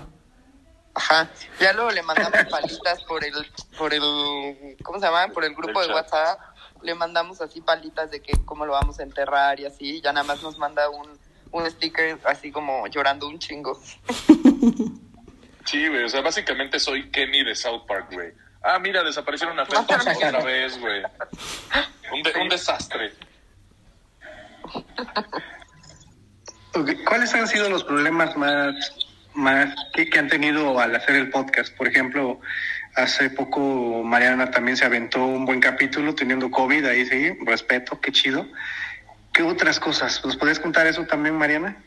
[0.95, 1.29] Ajá.
[1.61, 3.33] Ya luego le mandamos palitas por el,
[3.79, 5.29] por el, ¿cómo se llama?
[5.29, 5.95] Por el grupo El de.
[5.95, 6.39] WhatsApp.
[6.83, 10.01] Le mandamos así palitas de que cómo lo vamos a enterrar y así.
[10.01, 11.19] Ya nada más nos manda un,
[11.53, 13.79] un sticker así como llorando un chingo.
[15.67, 16.05] Sí, güey.
[16.05, 18.33] O sea, básicamente soy Kenny de South Park, güey.
[18.63, 19.85] Ah, mira, desaparecieron a Kenny.
[20.25, 21.03] otra vez, güey.
[22.13, 23.15] Un, de- un desastre.
[27.07, 28.75] ¿Cuáles han sido los problemas más,
[29.41, 31.75] más que, que han tenido al hacer el podcast?
[31.77, 32.41] Por ejemplo,
[32.95, 38.13] hace poco Mariana también se aventó un buen capítulo teniendo COVID, ahí sí, respeto, qué
[38.13, 38.47] chido.
[39.33, 40.25] ¿Qué otras cosas?
[40.25, 41.83] ¿Nos podías contar eso también, Mariana?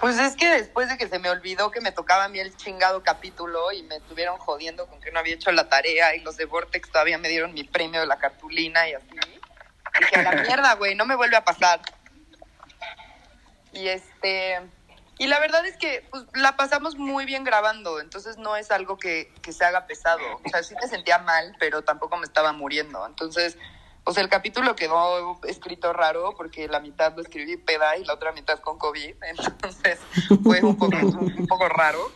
[0.00, 2.54] Pues es que después de que se me olvidó que me tocaba a mí el
[2.56, 6.36] chingado capítulo y me estuvieron jodiendo con que no había hecho la tarea y los
[6.36, 9.06] de Vortex todavía me dieron mi premio de la cartulina y así.
[10.00, 11.80] Dije, a la mierda, güey, no me vuelve a pasar.
[13.72, 14.60] Y este...
[15.18, 18.98] Y la verdad es que pues, la pasamos muy bien grabando, entonces no es algo
[18.98, 20.20] que, que se haga pesado.
[20.44, 23.06] O sea, sí me sentía mal, pero tampoco me estaba muriendo.
[23.06, 23.56] Entonces,
[24.04, 28.32] pues el capítulo quedó escrito raro porque la mitad lo escribí peda y la otra
[28.32, 29.98] mitad con COVID, entonces
[30.42, 32.12] fue un poco, un poco raro.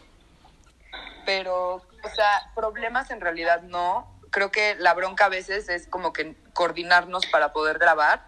[1.25, 4.19] Pero, o sea, problemas en realidad no.
[4.31, 8.28] Creo que la bronca a veces es como que coordinarnos para poder grabar,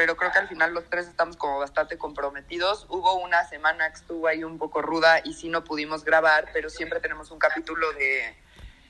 [0.00, 2.86] pero creo que al final los tres estamos como bastante comprometidos.
[2.88, 6.70] Hubo una semana que estuvo ahí un poco ruda y sí no pudimos grabar, pero
[6.70, 8.34] siempre tenemos un capítulo de,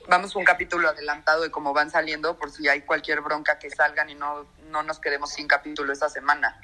[0.07, 4.09] vamos un capítulo adelantado de cómo van saliendo por si hay cualquier bronca que salgan
[4.09, 6.57] y no, no nos quedemos sin capítulo esa semana.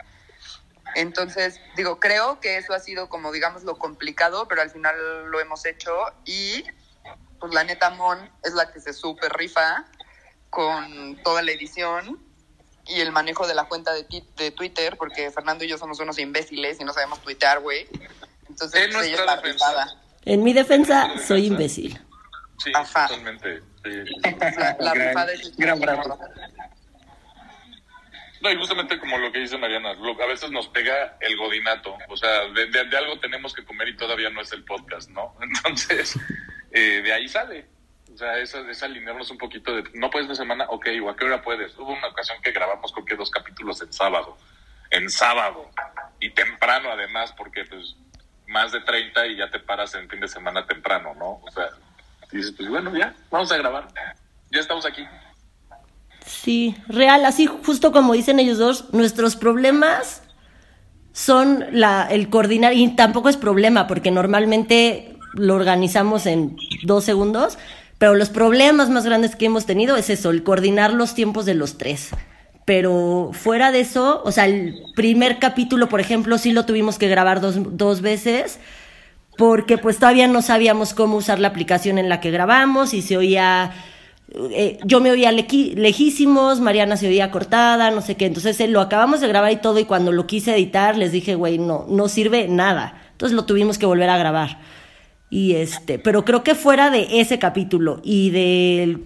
[0.95, 5.41] Entonces, digo, creo que eso ha sido como, digamos, lo complicado, pero al final lo
[5.41, 5.91] hemos hecho
[6.23, 6.63] y
[7.41, 9.83] pues la neta Mon es la que se súper rifa
[10.49, 12.26] con toda la edición
[12.89, 15.99] y el manejo de la cuenta de, ti- de Twitter, porque Fernando y yo somos
[15.99, 17.87] unos imbéciles y no sabemos tuitear, güey.
[18.49, 20.01] Entonces, En pues, ella nuestra es la rifada.
[20.25, 21.99] En mi defensa, soy imbécil.
[22.57, 23.07] Sí, Ajá.
[23.07, 23.61] totalmente.
[23.83, 23.91] sí.
[24.57, 26.19] La, la Gran- rifada es gran brazo.
[28.41, 31.97] No, y justamente como lo que dice Mariana, lo- a veces nos pega el godinato.
[32.09, 35.09] O sea, de, de- de algo tenemos que comer y todavía no es el podcast,
[35.09, 35.35] ¿no?
[35.41, 36.15] Entonces,
[36.71, 37.67] eh, de ahí sale.
[38.17, 41.15] O sea, es, es alinearnos un poquito de, no puedes de semana, ok, o a
[41.15, 41.77] qué hora puedes.
[41.77, 44.35] Hubo una ocasión que grabamos creo que dos capítulos en sábado.
[44.89, 45.69] En sábado.
[46.19, 47.95] Y temprano además, porque pues
[48.47, 51.41] más de 30 y ya te paras en fin de semana temprano, ¿no?
[51.43, 51.69] O sea,
[52.31, 53.87] dices, pues bueno, ya, vamos a grabar.
[54.49, 55.05] Ya estamos aquí.
[56.25, 60.23] Sí, real, así justo como dicen ellos dos, nuestros problemas
[61.13, 67.59] son la, el coordinar, y tampoco es problema, porque normalmente lo organizamos en dos segundos,
[67.97, 71.55] pero los problemas más grandes que hemos tenido es eso, el coordinar los tiempos de
[71.55, 72.09] los tres.
[72.65, 77.07] Pero fuera de eso, o sea, el primer capítulo, por ejemplo, sí lo tuvimos que
[77.07, 78.59] grabar dos, dos veces,
[79.37, 83.17] porque pues todavía no sabíamos cómo usar la aplicación en la que grabamos y se
[83.17, 83.71] oía,
[84.51, 88.81] eh, yo me oía lejísimos, Mariana se oía cortada, no sé qué, entonces eh, lo
[88.81, 92.09] acabamos de grabar y todo y cuando lo quise editar les dije, güey, no, no
[92.09, 94.59] sirve nada, entonces lo tuvimos que volver a grabar.
[95.29, 98.97] Y este, pero creo que fuera de ese capítulo y de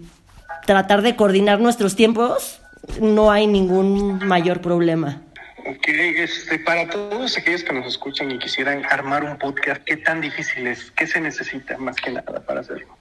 [0.66, 2.62] tratar de coordinar nuestros tiempos,
[3.00, 5.22] no hay ningún mayor problema.
[5.68, 10.22] Ok, este, para todos aquellos que nos escuchan y quisieran armar un podcast, ¿qué tan
[10.22, 10.92] difícil es?
[10.92, 12.98] ¿Qué se necesita más que nada para hacerlo?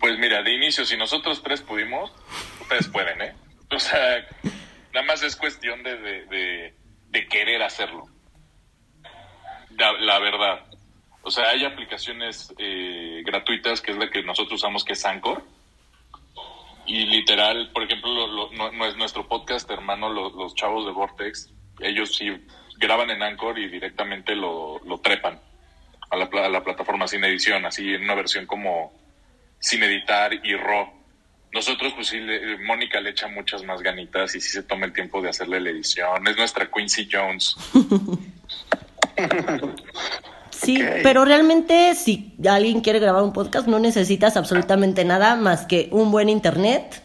[0.00, 2.12] Pues mira, de inicio, si nosotros tres pudimos,
[2.60, 3.32] ustedes pueden, ¿eh?
[3.70, 3.98] O sea,
[4.94, 6.74] nada más es cuestión de, de, de-
[7.08, 8.04] de querer hacerlo.
[9.76, 10.60] La, la verdad.
[11.26, 15.42] O sea, hay aplicaciones eh, gratuitas, que es la que nosotros usamos, que es Anchor.
[16.86, 21.52] Y literal, por ejemplo, lo- no- es nuestro podcast hermano, lo- los, chavos de Vortex,
[21.80, 22.30] ellos sí
[22.78, 25.40] graban en Anchor y directamente lo, trepan
[26.10, 28.92] a la, a la plataforma sin edición, así en una versión como
[29.58, 30.92] sin editar y raw.
[31.52, 32.20] Nosotros, pues sí,
[32.64, 35.70] Mónica le echa muchas más ganitas y sí se toma el tiempo de hacerle la
[35.70, 36.24] edición.
[36.28, 37.56] Es nuestra Quincy Jones.
[40.62, 45.88] Sí, pero realmente si alguien quiere grabar un podcast no necesitas absolutamente nada más que
[45.92, 47.02] un buen internet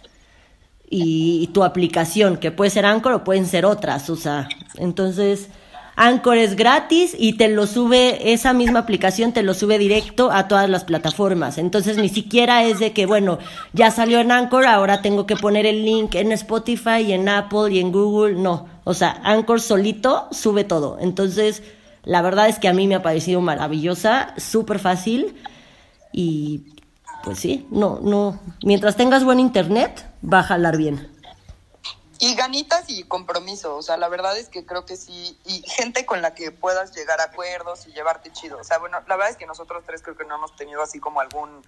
[0.90, 5.48] y, tu aplicación, que puede ser Anchor o pueden ser otras, o sea, entonces
[5.96, 10.48] Anchor es gratis y te lo sube, esa misma aplicación te lo sube directo a
[10.48, 11.58] todas las plataformas.
[11.58, 13.40] Entonces ni siquiera es de que, bueno,
[13.74, 17.72] ya salió en Anchor, ahora tengo que poner el link en Spotify y en Apple
[17.72, 18.36] y en Google.
[18.36, 20.98] No, o sea, Anchor solito sube todo.
[21.00, 21.62] Entonces,
[22.04, 25.44] la verdad es que a mí me ha parecido maravillosa, súper fácil
[26.12, 26.74] y
[27.24, 31.12] pues sí, no, no, mientras tengas buen internet, va a jalar bien.
[32.18, 36.06] Y ganitas y compromiso, o sea, la verdad es que creo que sí, y gente
[36.06, 38.60] con la que puedas llegar a acuerdos y llevarte chido.
[38.60, 41.00] O sea, bueno, la verdad es que nosotros tres creo que no hemos tenido así
[41.00, 41.64] como algún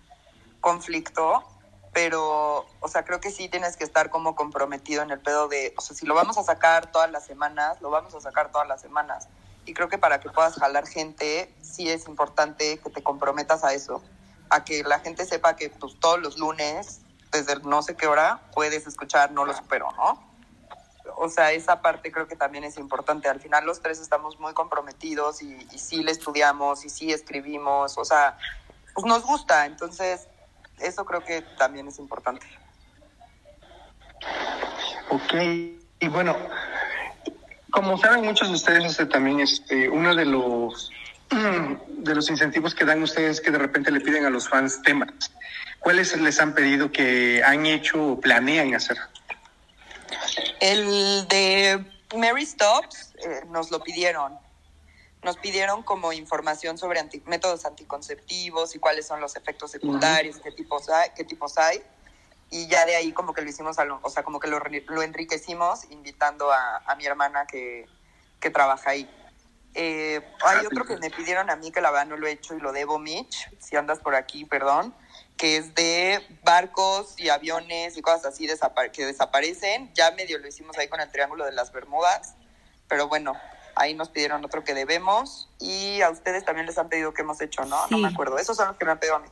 [0.62, 1.44] conflicto,
[1.92, 5.74] pero, o sea, creo que sí tienes que estar como comprometido en el pedo de,
[5.78, 8.68] o sea, si lo vamos a sacar todas las semanas, lo vamos a sacar todas
[8.68, 9.28] las semanas.
[9.66, 13.74] Y creo que para que puedas jalar gente, sí es importante que te comprometas a
[13.74, 14.04] eso,
[14.50, 17.02] a que la gente sepa que pues, todos los lunes,
[17.32, 20.34] desde no sé qué hora, puedes escuchar No lo supero, ¿no?
[21.18, 23.28] o sea, esa parte creo que también es importante.
[23.28, 27.98] Al final los tres estamos muy comprometidos y, y sí le estudiamos y sí escribimos,
[27.98, 28.38] o sea,
[28.94, 30.28] pues nos gusta, entonces
[30.80, 32.46] eso creo que también es importante.
[35.10, 35.34] Ok,
[36.00, 36.36] y bueno,
[37.74, 40.92] como saben muchos de ustedes, este, también este, uno de los
[41.30, 45.10] de los incentivos que dan ustedes que de repente le piden a los fans temas.
[45.80, 48.98] ¿Cuáles les han pedido que han hecho o planean hacer?
[50.60, 51.84] El de
[52.16, 54.38] Mary Stops eh, nos lo pidieron.
[55.24, 60.52] Nos pidieron como información sobre anti- métodos anticonceptivos y cuáles son los efectos secundarios, qué
[60.52, 61.82] tipos hay, qué tipos hay.
[62.54, 64.62] Y ya de ahí como que lo hicimos, a lo- o sea, como que lo,
[65.02, 67.90] enriquecimos invitando a, a mi hermana que,
[68.40, 69.10] que trabaja ahí.
[69.74, 72.54] Eh, hay otro que me pidieron a mí que la verdad no lo he hecho
[72.54, 74.94] y lo debo, Mitch, si andas por aquí, perdón,
[75.36, 79.92] que es de barcos y aviones y cosas así desapa- que desaparecen.
[79.96, 82.36] Ya medio lo hicimos ahí con el Triángulo de las Bermudas,
[82.88, 83.34] pero bueno,
[83.76, 87.42] ahí nos pidieron otro que debemos y a ustedes también les han pedido que hemos
[87.42, 87.82] hecho, ¿no?
[87.88, 88.04] No Sí.
[88.04, 88.38] me acuerdo.
[88.38, 89.30] Esos son los que me han pedido a mí.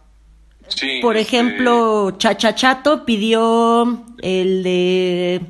[0.68, 5.42] Sí, Por este, ejemplo, Chachachato pidió el de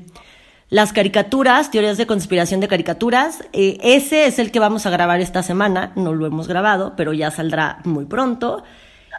[0.69, 3.43] las caricaturas, teorías de conspiración de caricaturas.
[3.53, 5.91] Eh, ese es el que vamos a grabar esta semana.
[5.95, 8.63] No lo hemos grabado, pero ya saldrá muy pronto.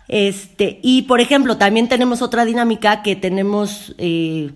[0.09, 4.51] Este, y por ejemplo, también tenemos otra dinámica que tenemos eh,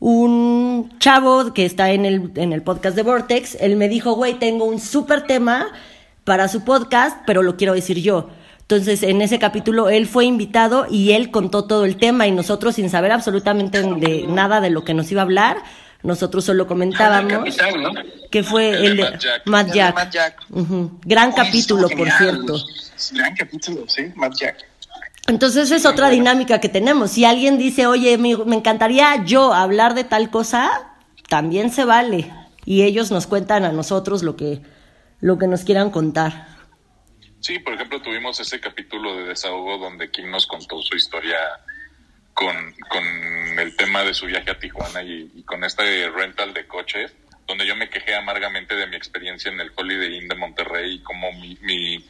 [0.00, 3.56] un chavo que está en el, en el podcast de Vortex.
[3.60, 5.68] Él me dijo, güey, tengo un súper tema
[6.24, 8.28] para su podcast, pero lo quiero decir yo.
[8.70, 12.76] Entonces, en ese capítulo, él fue invitado y él contó todo el tema y nosotros,
[12.76, 15.56] sin saber absolutamente de nada de lo que nos iba a hablar,
[16.04, 17.90] nosotros solo comentábamos Capitán, ¿no?
[18.30, 19.42] que fue El el de Matt Jack.
[19.46, 19.94] Matt El de Jack.
[19.96, 20.36] Matt Jack.
[20.50, 21.00] Ujú.
[21.04, 22.58] Gran capítulo, por cierto.
[23.10, 24.64] Gran capítulo, sí, Matt Jack.
[25.26, 27.10] Entonces es otra dinámica que tenemos.
[27.10, 30.70] Si alguien dice, oye, me, me encantaría yo hablar de tal cosa,
[31.28, 32.32] también se vale.
[32.64, 34.62] Y ellos nos cuentan a nosotros lo que,
[35.20, 36.59] lo que nos quieran contar.
[37.40, 41.38] Sí, por ejemplo, tuvimos ese capítulo de desahogo donde Kim nos contó su historia
[42.34, 46.66] con, con el tema de su viaje a Tijuana y, y con este rental de
[46.66, 47.12] coches,
[47.46, 51.02] donde yo me quejé amargamente de mi experiencia en el Holiday Inn de Monterrey y
[51.02, 52.04] como mi, mi,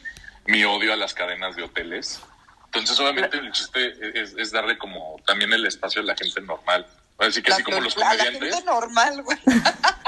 [0.46, 2.20] mi odio a las cadenas de hoteles.
[2.66, 6.86] Entonces, obviamente, el chiste es, es darle como también el espacio a la gente normal.
[7.18, 8.54] Así que así como los a la comediantes.
[8.54, 9.38] gente normal, güey.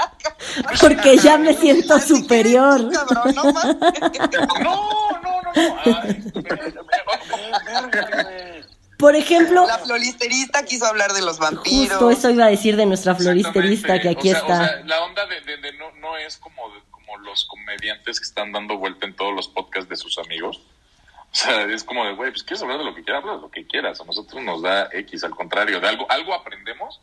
[0.81, 2.79] Porque ya me siento Así superior.
[2.79, 3.43] eres tú, cabrón, no.
[4.63, 5.51] No, no, no, no.
[5.85, 6.43] Ay, güey.
[8.97, 11.89] Por ejemplo, La floristerista quiso hablar de los vampiros.
[11.97, 14.53] justo eso iba a decir de nuestra floristerista que aquí O sea, está.
[14.53, 18.19] o sea, la onda de, de- de no, no es como, de- como los comediantes
[18.19, 20.61] que están dando vuelta en todos los podcasts de sus amigos.
[21.31, 23.41] O sea, es como de, güey, pues quieres hablar de lo que quieras, habla de
[23.41, 23.99] lo que quieras.
[23.99, 27.01] A nosotros nos da X, al contrario, de algo, algo aprendemos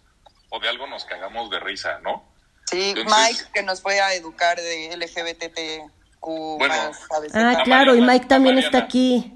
[0.49, 2.25] o de algo nos cagamos de risa, ¿no?
[2.71, 6.75] Sí, Entonces- Mike, que nos fue a educar de LGBTQ Bueno.
[6.75, 7.33] más, ¿sabes?
[7.35, 9.33] Ah, claro, y Mike también está aquí.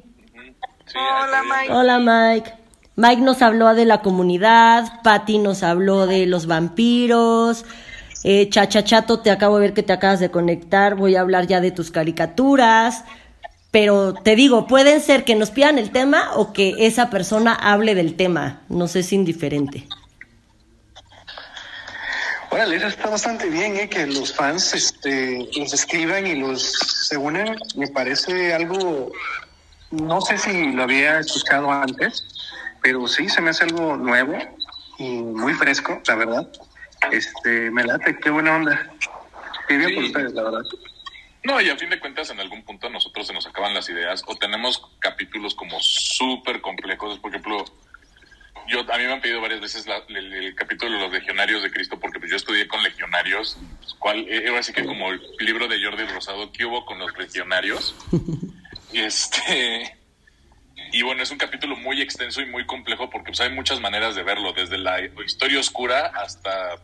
[0.87, 1.73] Sí, Hola, Mike.
[1.73, 2.53] Hola Mike.
[2.97, 7.65] Mike nos habló de la comunidad, Patty nos habló de los vampiros,
[8.23, 11.61] eh, Chachachato, te acabo de ver que te acabas de conectar, voy a hablar ya
[11.61, 13.05] de tus caricaturas,
[13.73, 17.97] pero te digo, pueden ser que nos pidan el tema o que esa persona hable
[17.97, 19.89] del tema, no sé, es indiferente.
[22.55, 23.89] Órale, eso está bastante bien, ¿eh?
[23.89, 26.63] Que los fans este, los escriban y los
[27.09, 27.57] se unan.
[27.75, 29.11] Me parece algo,
[29.91, 32.25] no sé si lo había escuchado antes,
[32.81, 34.39] pero sí, se me hace algo nuevo
[34.99, 36.49] y muy fresco, la verdad.
[37.11, 38.89] Este, me late, qué buena onda.
[39.67, 39.95] Qué bien Sí.
[39.97, 40.63] por ustedes, la verdad.
[41.43, 43.89] No, y a fin de cuentas, en algún punto a nosotros se nos acaban las
[43.89, 47.19] ideas o tenemos capítulos como súper complejos.
[47.19, 47.65] Por ejemplo,
[48.69, 51.63] yo a mí me han pedido varias veces la- el, el capítulo de los legionarios
[51.63, 53.59] de Cristo porque pues yo estudié con legionarios.
[53.81, 54.27] Pues, ¿Cuál?
[54.29, 57.95] Eh, Ahora sí que como el libro de Jordi Rosado, ¿qué hubo con los legionarios?
[58.93, 59.99] Este...
[60.93, 64.15] Y bueno, es un capítulo muy extenso y muy complejo porque pues, hay muchas maneras
[64.15, 66.77] de verlo, desde la historia oscura hasta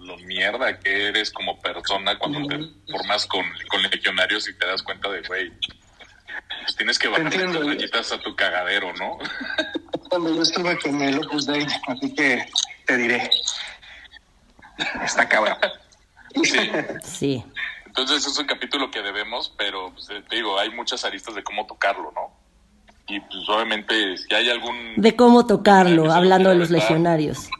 [0.00, 2.58] lo mierda que eres como persona cuando te
[2.92, 5.50] formas con, con legionarios y te das cuenta de, güey,
[6.62, 9.18] pues tienes que bajar las rayitas a tu cagadero, ¿no?
[10.16, 12.42] Cuando yo estuve con el Opus Dei, así que
[12.86, 13.28] te diré.
[15.04, 15.58] Está cabrón.
[16.42, 16.70] Sí.
[17.02, 17.44] Sí.
[17.84, 21.44] Entonces es un capítulo que debemos, pero pues, eh, te digo, hay muchas aristas de
[21.44, 22.32] cómo tocarlo, ¿no?
[23.08, 24.94] Y pues obviamente si hay algún...
[24.96, 26.88] De cómo tocarlo, Eso hablando de lo los dejar.
[26.88, 27.50] legionarios.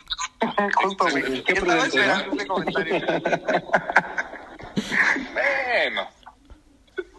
[0.77, 1.45] Justo, güey.
[1.45, 2.55] Qué prudente, ¿no?
[5.35, 6.09] Bueno,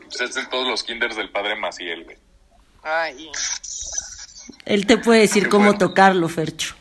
[0.01, 2.17] pues es en todos los kinders del padre Maciel, güey.
[2.81, 3.29] Ay,
[4.67, 6.75] Él te puede decir cómo tocarlo, Fercho.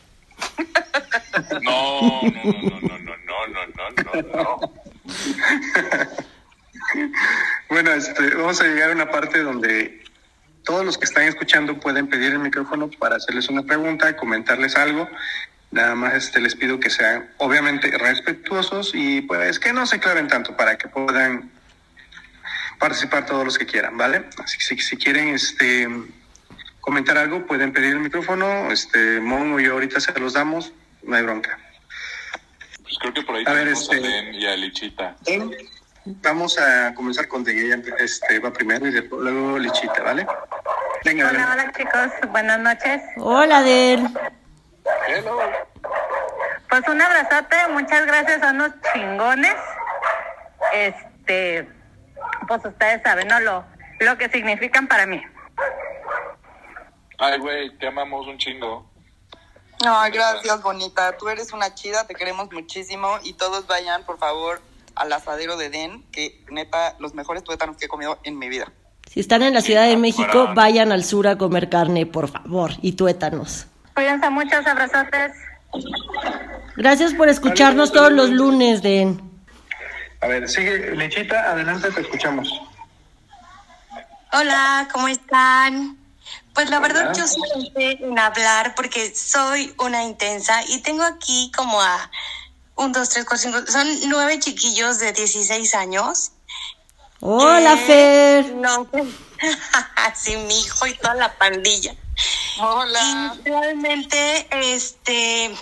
[1.63, 4.73] No, no, no, no, no, no, no, no, no, no.
[7.69, 10.03] Bueno, este, vamos a llegar a una parte donde
[10.63, 15.09] todos los que están escuchando pueden pedir el micrófono para hacerles una pregunta, comentarles algo.
[15.71, 20.27] Nada más este, les pido que sean obviamente respetuosos y pues que no se claven
[20.27, 21.51] tanto para que puedan
[22.79, 24.25] participar todos los que quieran, ¿vale?
[24.43, 25.87] Así que si, si quieren este,
[26.87, 28.71] comentar algo, pueden pedir el micrófono.
[28.71, 30.71] Este, Mon o yo ahorita se los damos,
[31.03, 31.59] no hay bronca.
[32.81, 35.15] Pues creo que por ahí A ver, este- a Den y a Lichita.
[36.23, 40.25] Vamos a comenzar con De ella este, va primero y después, luego Lichita, ¿vale?
[41.03, 43.01] Venga, Hola, hola chicos, buenas noches.
[43.17, 44.17] Hola, Den.
[45.09, 45.39] Hello.
[46.69, 49.55] Pues un abrazote, muchas gracias a unos chingones.
[50.73, 51.67] Este,
[52.47, 53.41] pues ustedes saben, ¿no?
[53.41, 53.65] Lo,
[53.99, 55.21] lo que significan para mí.
[57.17, 58.89] Ay, güey, te amamos un chingo.
[59.83, 61.15] No, gracias, bonita.
[61.17, 63.17] Tú eres una chida, te queremos muchísimo.
[63.23, 64.61] Y todos vayan, por favor,
[64.95, 68.71] al asadero de Den, que neta, los mejores tuétanos que he comido en mi vida.
[69.09, 72.27] Si están en la Ciudad de México, Para- vayan al sur a comer carne, por
[72.27, 73.67] favor, y tuétanos.
[73.95, 75.31] Cuídense muchos abrazotes.
[76.75, 79.21] Gracias por escucharnos todos los lunes, Den.
[80.21, 82.49] A ver, sigue, Lichita, adelante, te escuchamos.
[84.33, 85.97] Hola, ¿cómo están?
[86.53, 91.51] Pues la verdad yo sí pensé en hablar porque soy una intensa y tengo aquí
[91.55, 92.09] como a
[92.75, 96.31] un, dos, tres, cuatro, cinco, son nueve chiquillos de 16 años.
[97.19, 98.53] Hola, Fer.
[98.53, 98.87] No,
[100.15, 101.95] sí, mi hijo y toda la pandilla.
[102.59, 103.35] Hola.
[103.45, 105.55] Y realmente, este,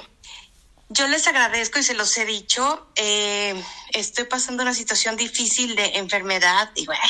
[0.89, 2.87] yo les agradezco y se los he dicho.
[2.95, 3.61] eh,
[3.91, 7.01] estoy pasando una situación difícil de enfermedad y bueno,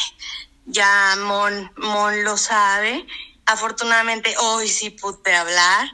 [0.65, 3.05] ya Mon, Mon lo sabe.
[3.45, 5.91] Afortunadamente hoy sí pude hablar.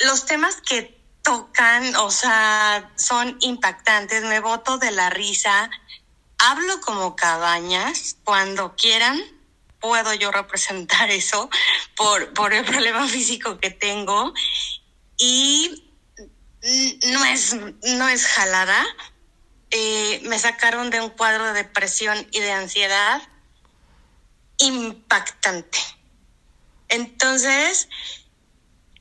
[0.00, 4.24] Los temas que tocan, o sea, son impactantes.
[4.24, 5.70] Me boto de la risa.
[6.38, 8.16] Hablo como cabañas.
[8.24, 9.20] Cuando quieran,
[9.80, 11.48] puedo yo representar eso
[11.96, 14.32] por, por el problema físico que tengo.
[15.16, 15.84] Y
[17.12, 18.84] no es, no es jalada.
[19.70, 23.22] Eh, me sacaron de un cuadro de depresión y de ansiedad
[24.58, 25.78] impactante.
[26.94, 27.88] Entonces,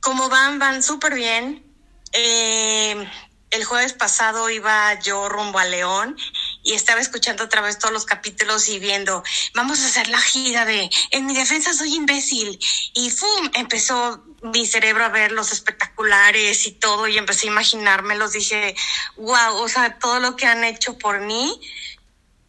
[0.01, 1.63] como van, van súper bien.
[2.11, 3.07] Eh,
[3.53, 6.17] el jueves pasado iba yo rumbo a León
[6.63, 9.23] y estaba escuchando otra vez todos los capítulos y viendo,
[9.53, 12.57] vamos a hacer la gira de En mi defensa soy imbécil.
[12.95, 13.51] Y ¡fum!
[13.53, 18.31] Empezó mi cerebro a ver los espectaculares y todo y empecé a imaginármelos.
[18.31, 18.75] Dije,
[19.17, 21.59] wow, o sea, todo lo que han hecho por mí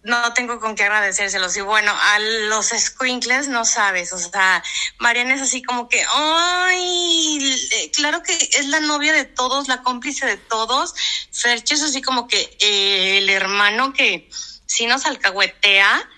[0.04, 1.56] no tengo con qué agradecérselos.
[1.56, 4.62] Y bueno, a los squinkles no sabes, o sea,
[4.98, 9.82] Mariana es así como que, ay, eh, claro que es la novia de todos, la
[9.82, 10.94] cómplice de todos.
[11.32, 14.28] Fercho es así como que eh, el hermano que
[14.66, 16.08] sí nos alcahuetea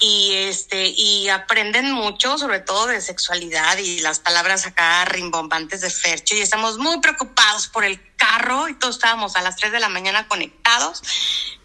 [0.00, 5.90] y este y aprenden mucho sobre todo de sexualidad y las palabras acá rimbombantes de
[5.90, 9.80] Fercho y estamos muy preocupados por el carro y todos estábamos a las 3 de
[9.80, 11.02] la mañana conectados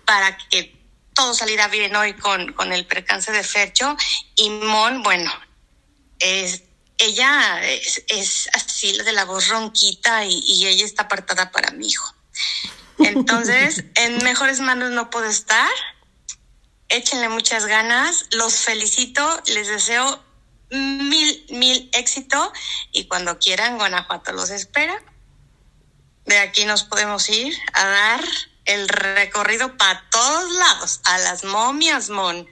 [0.05, 0.82] para que
[1.13, 3.95] todo saliera bien hoy con, con el percance de Fercho
[4.35, 5.31] y Mon, bueno,
[6.19, 6.63] es,
[6.97, 11.87] ella es, es así de la voz ronquita y, y ella está apartada para mi
[11.87, 12.13] hijo.
[12.99, 15.69] Entonces, en mejores manos no puedo estar.
[16.89, 20.23] Échenle muchas ganas, los felicito, les deseo
[20.69, 22.51] mil, mil éxito
[22.91, 25.01] y cuando quieran, Guanajuato los espera.
[26.25, 28.23] De aquí nos podemos ir a dar
[28.65, 32.47] el recorrido para todos lados, a las momias, Mon,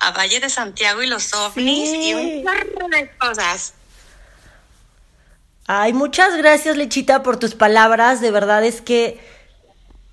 [0.00, 2.10] a Valle de Santiago y los ovnis Sí.
[2.10, 3.74] y un chorro de cosas.
[5.66, 8.20] Ay, muchas gracias, Lechita, por tus palabras.
[8.20, 9.20] De verdad es que,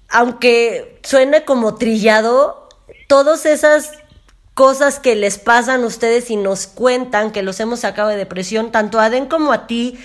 [0.09, 2.67] aunque suene como trillado,
[3.07, 3.91] todas esas
[4.53, 8.71] cosas que les pasan a ustedes y nos cuentan que los hemos sacado de depresión,
[8.71, 9.97] tanto a Den como a ti,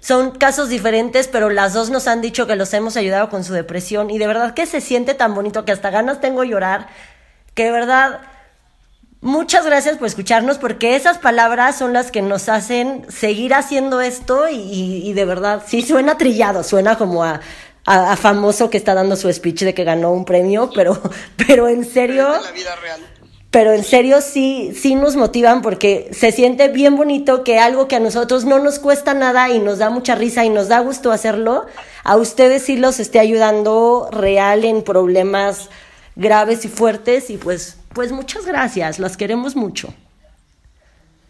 [0.00, 3.52] son casos diferentes, pero las dos nos han dicho que los hemos ayudado con su
[3.52, 4.10] depresión.
[4.10, 6.88] Y de verdad que se siente tan bonito que hasta ganas tengo de llorar,
[7.54, 8.20] que de verdad
[9.20, 14.48] muchas gracias por escucharnos porque esas palabras son las que nos hacen seguir haciendo esto
[14.48, 17.40] y, y de verdad, sí suena trillado, suena como a,
[17.84, 21.00] a, famoso que está dando su speech de que ganó un premio, pero,
[21.36, 22.28] pero en serio...
[22.42, 23.09] La vida real
[23.50, 27.96] pero en serio sí, sí nos motivan porque se siente bien bonito que algo que
[27.96, 31.10] a nosotros no nos cuesta nada y nos da mucha risa y nos da gusto
[31.10, 31.66] hacerlo,
[32.04, 35.68] a ustedes sí los esté ayudando real en problemas
[36.14, 39.92] graves y fuertes y pues, pues muchas gracias, las queremos mucho.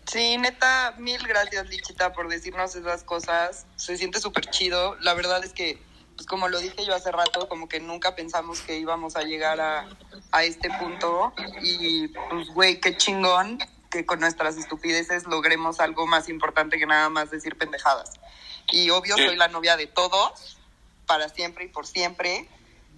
[0.06, 5.42] Sí, neta, mil gracias Lichita por decirnos esas cosas, se siente súper chido, la verdad
[5.42, 5.78] es que
[6.20, 9.58] pues como lo dije yo hace rato, como que nunca pensamos que íbamos a llegar
[9.58, 9.88] a,
[10.32, 13.58] a este punto y pues güey, qué chingón
[13.90, 18.20] que con nuestras estupideces logremos algo más importante que nada más decir pendejadas.
[18.70, 20.58] Y obvio soy la novia de todos,
[21.06, 22.46] para siempre y por siempre.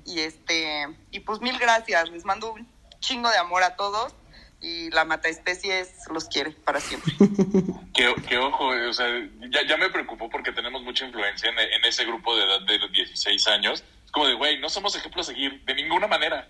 [0.05, 2.68] Y este, y pues mil gracias, les mando un
[2.99, 4.16] chingo de amor a todos
[4.63, 7.13] y la mata especies los quiere para siempre.
[7.93, 9.07] que, que, ojo, o sea,
[9.51, 12.79] ya, ya, me preocupó porque tenemos mucha influencia en, en, ese grupo de edad de
[12.79, 13.85] los 16 años.
[14.05, 16.49] Es como de, güey, no somos ejemplos a seguir de ninguna manera.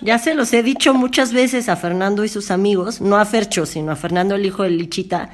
[0.00, 3.66] Ya se los he dicho muchas veces a Fernando y sus amigos, no a Fercho,
[3.66, 5.30] sino a Fernando, el hijo de Lichita.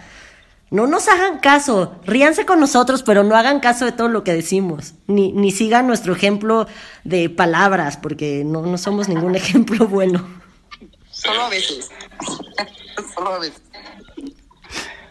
[0.71, 4.33] No nos hagan caso, ríanse con nosotros, pero no hagan caso de todo lo que
[4.33, 6.67] decimos, ni, ni sigan nuestro ejemplo
[7.05, 10.44] de palabras, porque no, no somos ningún ejemplo bueno.
[11.25, 11.91] Solo a veces.
[13.15, 13.63] Solo a veces.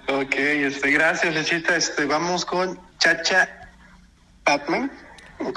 [0.08, 1.76] Ok, este, gracias, Lechita.
[1.76, 3.50] Este, vamos con Chacha
[4.46, 4.92] Batman.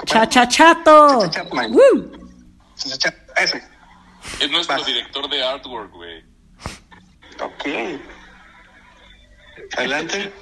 [0.05, 1.21] Chacha Chato.
[1.21, 1.73] Chacha Chapman.
[1.73, 2.11] Woo.
[2.75, 3.63] Chacha, ese.
[4.39, 4.85] Es nuestro Vas.
[4.85, 6.23] director de artwork, güey.
[7.39, 7.99] Ok.
[9.77, 10.33] Adelante.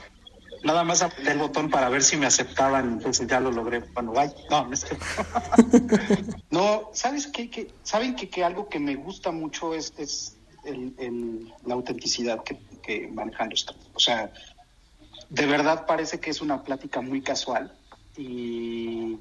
[0.65, 3.81] Nada más apreté el botón para ver si me aceptaban, entonces ya lo logré.
[3.93, 4.33] Bueno, bye.
[4.49, 4.97] No, no es que...
[6.49, 7.51] no, ¿sabes qué?
[7.51, 12.43] Que, ¿Saben que, que algo que me gusta mucho es, es el, el, la autenticidad
[12.43, 14.33] que, que manejan los O sea,
[15.29, 17.71] de verdad parece que es una plática muy casual
[18.17, 19.19] y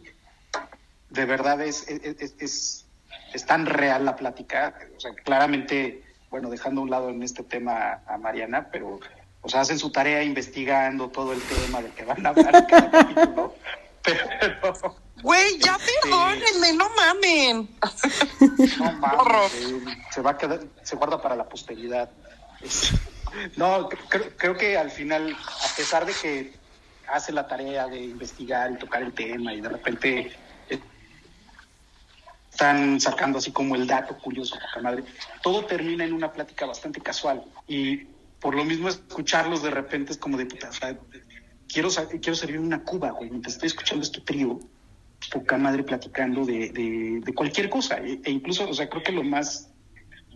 [1.10, 2.86] de verdad es, es, es,
[3.34, 4.78] es tan real la plática.
[4.96, 8.98] O sea, claramente, bueno, dejando a un lado en este tema a Mariana, pero
[9.44, 12.64] o sea, hacen su tarea investigando todo el tema del que van a hablar en
[12.64, 13.54] cada capítulo.
[14.02, 14.96] Pero.
[15.22, 17.68] Güey, ya perdónenme, no mamen.
[18.78, 22.10] No mames, eh, se va a quedar, se guarda para la posteridad.
[22.62, 22.92] Es,
[23.56, 26.52] no, creo, creo que al final, a pesar de que
[27.08, 30.32] hace la tarea de investigar y tocar el tema y de repente
[30.70, 30.80] eh,
[32.50, 35.04] están sacando así como el dato curioso, poca madre,
[35.42, 38.13] todo termina en una plática bastante casual y
[38.44, 40.94] por lo mismo escucharlos de repente es como de puta, o sea,
[41.66, 41.88] quiero,
[42.20, 44.60] quiero servir una cuba, güey, mientras estoy escuchando este trío,
[45.32, 49.12] poca madre platicando de, de, de, cualquier cosa, e, e, incluso, o sea, creo que
[49.12, 49.72] lo más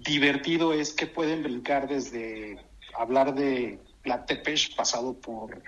[0.07, 2.57] divertido es que pueden brincar desde
[2.99, 5.63] hablar de la Tepesh pasado por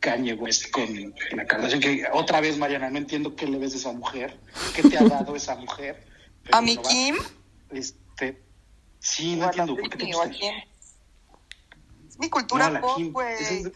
[0.00, 3.76] Kanye West con la Kardashian, que otra vez, Mariana, no entiendo qué le ves a
[3.78, 4.38] esa mujer,
[4.76, 6.04] qué te ha dado esa mujer.
[6.52, 7.16] ¿A mi no Kim?
[7.70, 8.38] Este,
[8.98, 10.30] sí, no entiendo, ¿por qué te gusta?
[12.20, 13.34] Mi cultura no, pop, güey.
[13.34, 13.72] Es...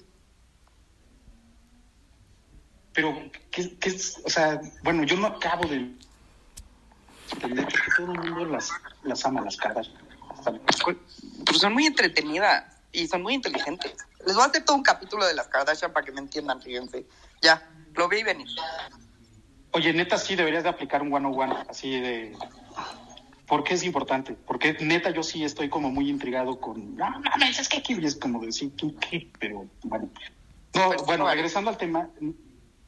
[2.92, 3.18] Pero,
[3.51, 4.20] ¿qué, ¿qué, es?
[4.24, 5.90] O sea, bueno, yo no acabo de
[7.32, 8.70] entender que todo el mundo las,
[9.03, 9.90] las ama, las caras.
[10.84, 13.95] Pero son muy entretenidas y son muy inteligentes.
[14.26, 17.07] Les voy a hacer todo un capítulo de las Kardashian para que me entiendan, fíjense.
[17.42, 18.47] Ya, lo vi venir.
[19.72, 22.36] Oye, neta, sí deberías de aplicar un one on one, así de
[23.47, 24.32] ¿Por qué es importante?
[24.32, 28.16] Porque neta yo sí estoy como muy intrigado con, no mames, es que aquí es
[28.16, 29.30] como decir, ¿tú qué?
[29.38, 30.09] Pero bueno.
[30.74, 32.09] No, bueno, regresando al tema,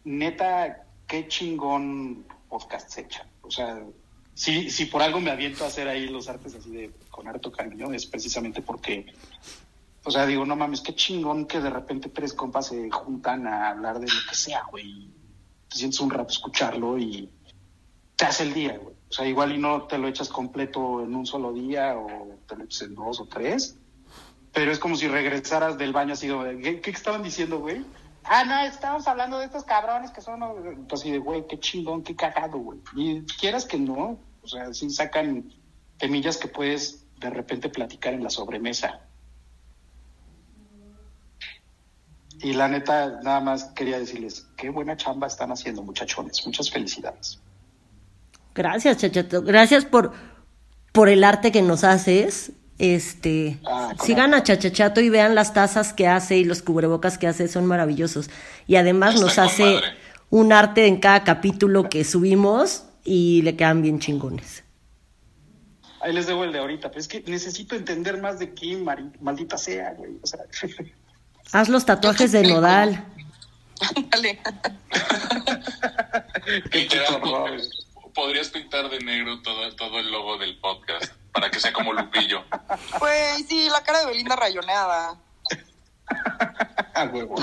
[0.04, 3.26] neta, qué chingón podcast se echa.
[3.42, 3.84] O sea,
[4.34, 7.52] si, si por algo me aviento a hacer ahí los artes así de con harto
[7.52, 9.06] cariño, es precisamente porque,
[10.04, 13.70] o sea, digo, no mames, qué chingón que de repente tres compas se juntan a
[13.70, 15.10] hablar de lo que sea, güey.
[15.68, 17.28] Te sientes un rato escucharlo y
[18.16, 18.95] te hace el día, güey.
[19.16, 22.54] O sea, igual y no te lo echas completo en un solo día o te
[22.54, 23.78] lo echas en dos o tres.
[24.52, 26.28] Pero es como si regresaras del baño así
[26.62, 27.82] ¿qué, qué estaban diciendo, güey?
[28.24, 30.42] Ah, no, estamos hablando de estos cabrones que son
[30.92, 32.78] así de, güey, qué chingón, qué cagado, güey.
[32.94, 35.50] Y quieras que no, o sea, sí sacan
[35.96, 39.00] temillas que puedes de repente platicar en la sobremesa.
[42.42, 46.44] Y la neta, nada más quería decirles, qué buena chamba están haciendo, muchachones.
[46.44, 47.40] Muchas felicidades.
[48.56, 49.42] Gracias, Chachato.
[49.42, 50.12] Gracias por,
[50.92, 52.52] por el arte que nos haces.
[52.78, 57.26] Este, Ah, sigan a Chachachato y vean las tazas que hace y los cubrebocas que
[57.26, 58.30] hace, son maravillosos.
[58.66, 59.86] Y además Está nos hace madre.
[60.30, 64.64] un arte en cada capítulo que subimos y le quedan bien chingones.
[66.00, 68.52] Ahí les debo el de ahorita, pero es que necesito entender más de
[68.84, 70.18] mari- maldita sea, güey.
[70.22, 70.40] O sea,
[71.52, 73.04] Haz los tatuajes de Nodal.
[74.10, 74.40] Dale.
[76.70, 76.88] qué.
[78.16, 82.42] Podrías pintar de negro todo, todo el logo del podcast para que sea como Lupillo.
[82.98, 85.16] Güey, sí, la cara de Belinda rayoneada.
[86.98, 87.34] Ah, huevo.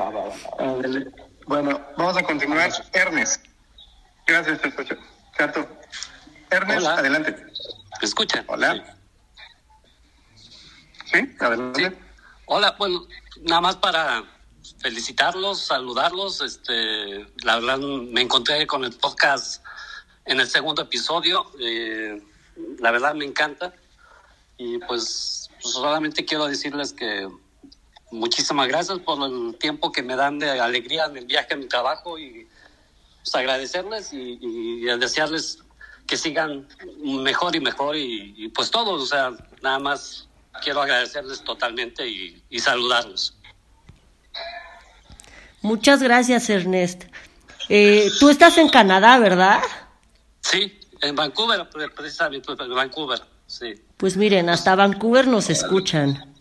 [0.00, 0.34] Va, va, va.
[0.58, 1.06] Ándale.
[1.46, 2.72] Bueno, vamos a continuar.
[2.94, 3.44] Ernest.
[4.26, 4.96] Gracias, Chacho.
[5.36, 5.68] Chato.
[6.50, 6.94] Ernest, Hola.
[6.94, 7.36] adelante.
[7.36, 8.42] ¿Me escuchan?
[8.48, 8.96] Hola.
[11.04, 11.90] Sí, adelante.
[11.90, 11.96] Sí.
[12.46, 13.06] Hola, bueno,
[13.42, 14.24] nada más para
[14.78, 16.40] felicitarlos, saludarlos.
[16.40, 19.64] Este, la verdad, me encontré con el podcast
[20.24, 21.50] en el segundo episodio.
[21.58, 22.22] eh,
[22.78, 23.74] la verdad, me encanta.
[24.58, 27.28] Y pues, pues, solamente quiero decirles que
[28.10, 31.66] muchísimas gracias por el tiempo que me dan de alegría en el viaje a mi
[31.66, 32.46] trabajo y
[33.22, 35.58] pues, agradecerles y, desearles
[36.06, 39.30] que sigan mejor y mejor y, pues todos, o sea,
[39.62, 40.28] nada más
[40.62, 43.34] quiero agradecerles totalmente y saludarlos.
[45.60, 47.04] Muchas gracias, Ernest.
[47.68, 49.60] Eh, tú estás en Canadá, ¿verdad?
[50.40, 53.74] Sí, en Vancouver, pre- precisamente en Vancouver, sí.
[53.96, 56.34] Pues miren, hasta Vancouver nos escuchan.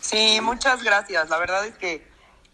[0.00, 1.28] Sí, muchas gracias.
[1.28, 2.06] La verdad es que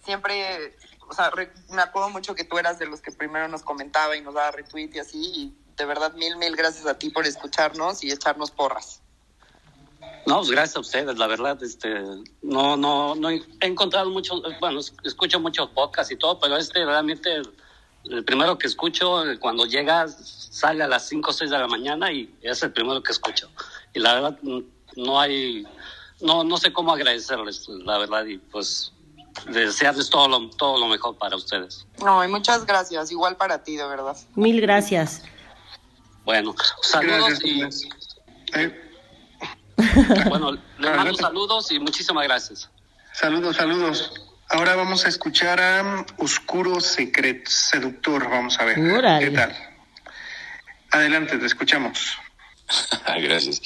[0.05, 0.74] siempre,
[1.09, 4.16] o sea, re- me acuerdo mucho que tú eras de los que primero nos comentaba
[4.16, 5.18] y nos daba retweet y así.
[5.18, 9.03] Y de verdad, mil, mil gracias a ti por escucharnos y echarnos porras.
[10.29, 11.89] No, pues gracias a ustedes, la verdad, este,
[12.43, 16.85] no, no, no he encontrado muchos, bueno, es- escucho muchos podcasts y todo, pero este
[16.85, 17.51] realmente el,
[18.11, 21.66] el primero que escucho eh, cuando llega sale a las 5 o 6 de la
[21.66, 23.49] mañana y es el primero que escucho.
[23.95, 24.39] Y la verdad
[24.97, 25.64] no hay,
[26.20, 28.93] no, no sé cómo agradecerles, la verdad, y pues
[29.51, 31.87] desearles todo lo, todo lo mejor para ustedes.
[32.05, 33.11] No, y muchas gracias.
[33.12, 34.16] Igual para ti, de verdad.
[34.35, 35.22] Mil gracias.
[36.24, 38.59] Bueno, saludos Gracias, y.
[38.59, 38.85] Eh,
[40.29, 41.22] bueno, les mando Adelante.
[41.22, 42.70] saludos y muchísimas gracias.
[43.12, 44.12] Saludos, saludos.
[44.51, 48.29] Ahora vamos a escuchar a Oscuro Secret Seductor.
[48.29, 48.76] Vamos a ver.
[48.76, 49.55] ¿Qué tal?
[50.91, 52.18] Adelante, te escuchamos.
[53.22, 53.62] Gracias.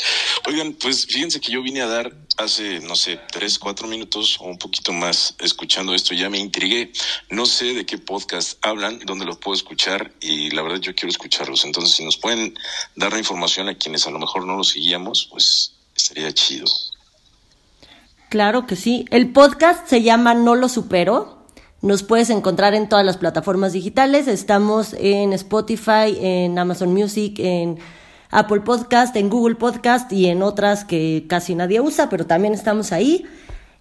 [0.47, 4.45] Oigan, pues fíjense que yo vine a dar hace, no sé, tres, cuatro minutos o
[4.45, 6.15] un poquito más escuchando esto.
[6.15, 6.93] Ya me intrigué.
[7.31, 11.11] No sé de qué podcast hablan, dónde los puedo escuchar y la verdad yo quiero
[11.11, 11.65] escucharlos.
[11.65, 12.59] Entonces, si nos pueden
[12.97, 16.67] dar la información a quienes a lo mejor no los seguíamos, pues estaría chido.
[18.29, 19.07] Claro que sí.
[19.11, 21.47] El podcast se llama No lo supero.
[21.81, 24.29] Nos puedes encontrar en todas las plataformas digitales.
[24.29, 27.79] Estamos en Spotify, en Amazon Music, en
[28.31, 32.93] Apple Podcast, en Google Podcast y en otras que casi nadie usa, pero también estamos
[32.93, 33.27] ahí.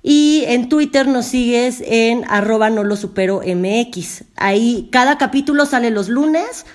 [0.03, 4.25] Y en Twitter nos sigues en arroba no lo supero MX.
[4.35, 6.65] Ahí cada capítulo sale los lunes.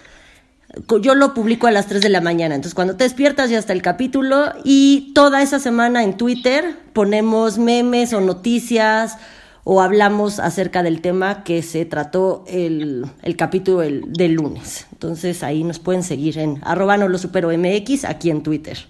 [1.01, 3.73] Yo lo publico a las 3 de la mañana, entonces cuando te despiertas ya está
[3.73, 9.17] el capítulo y toda esa semana en Twitter ponemos memes o noticias
[9.65, 14.87] o hablamos acerca del tema que se trató el, el capítulo del, del lunes.
[14.93, 18.87] Entonces ahí nos pueden seguir en arroba no lo supero MX aquí en Twitter.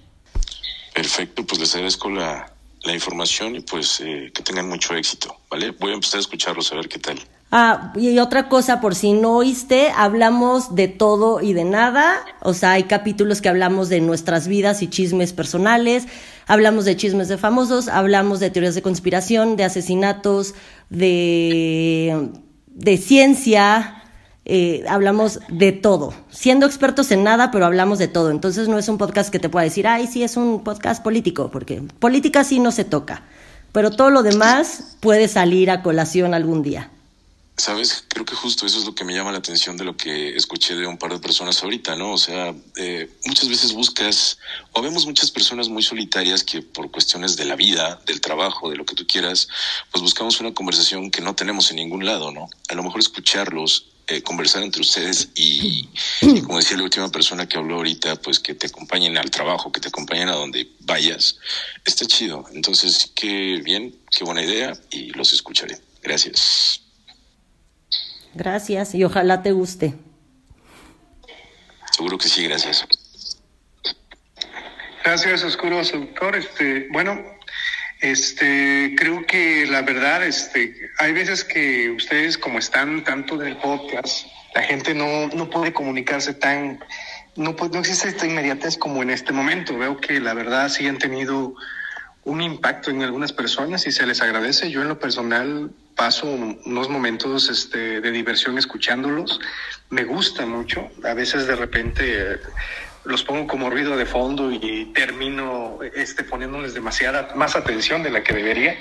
[0.92, 5.70] Perfecto, pues les agradezco la, la información y pues eh, que tengan mucho éxito, ¿vale?
[5.72, 7.18] Voy a empezar a escucharlos a ver qué tal.
[7.52, 12.16] Ah, y otra cosa, por si no oíste, hablamos de todo y de nada.
[12.42, 16.06] O sea, hay capítulos que hablamos de nuestras vidas y chismes personales,
[16.46, 20.54] hablamos de chismes de famosos, hablamos de teorías de conspiración, de asesinatos,
[20.90, 22.30] de,
[22.66, 24.02] de ciencia,
[24.44, 26.14] eh, hablamos de todo.
[26.30, 28.30] Siendo expertos en nada, pero hablamos de todo.
[28.30, 31.50] Entonces no es un podcast que te pueda decir, ay, sí, es un podcast político,
[31.52, 33.22] porque política sí no se toca.
[33.70, 36.90] Pero todo lo demás puede salir a colación algún día.
[37.58, 40.36] Sabes, creo que justo eso es lo que me llama la atención de lo que
[40.36, 42.12] escuché de un par de personas ahorita, ¿no?
[42.12, 44.38] O sea, eh, muchas veces buscas,
[44.72, 48.76] o vemos muchas personas muy solitarias que por cuestiones de la vida, del trabajo, de
[48.76, 49.48] lo que tú quieras,
[49.90, 52.46] pues buscamos una conversación que no tenemos en ningún lado, ¿no?
[52.68, 55.88] A lo mejor escucharlos, eh, conversar entre ustedes y,
[56.20, 59.72] y como decía la última persona que habló ahorita, pues que te acompañen al trabajo,
[59.72, 61.38] que te acompañen a donde vayas,
[61.86, 62.44] está chido.
[62.52, 65.80] Entonces, qué bien, qué buena idea y los escucharé.
[66.02, 66.85] Gracias.
[68.36, 69.94] Gracias y ojalá te guste.
[71.92, 72.86] Seguro que sí, gracias.
[75.04, 76.36] Gracias, Oscuro Seductor.
[76.36, 77.18] Este, bueno,
[78.00, 84.26] Este, creo que la verdad, este, hay veces que ustedes, como están tanto del podcast,
[84.54, 86.78] la gente no, no puede comunicarse tan,
[87.36, 89.78] no, no existe esta inmediatez como en este momento.
[89.78, 91.54] Veo que la verdad sí han tenido
[92.26, 94.68] un impacto en algunas personas y se les agradece.
[94.68, 99.40] Yo en lo personal paso unos momentos este, de diversión escuchándolos.
[99.90, 100.90] Me gusta mucho.
[101.04, 102.40] A veces de repente
[103.04, 108.24] los pongo como ruido de fondo y termino este, poniéndoles demasiada más atención de la
[108.24, 108.76] que debería.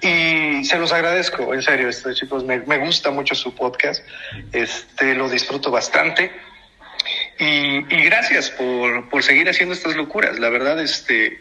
[0.00, 4.02] Y se los agradezco, en serio, este, chicos, me, me gusta mucho su podcast,
[4.52, 6.32] este, lo disfruto bastante.
[7.38, 10.38] Y, y gracias por, por seguir haciendo estas locuras.
[10.38, 11.40] La verdad, este,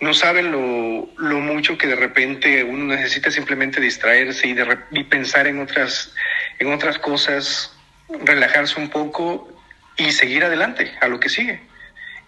[0.00, 5.04] no saben lo, lo, mucho que de repente uno necesita simplemente distraerse y, de, y
[5.04, 6.14] pensar en otras,
[6.58, 7.76] en otras cosas,
[8.24, 9.48] relajarse un poco
[9.96, 11.60] y seguir adelante a lo que sigue.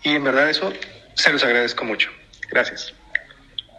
[0.02, 0.72] Y en verdad eso
[1.14, 2.10] se los agradezco mucho.
[2.50, 2.92] Gracias.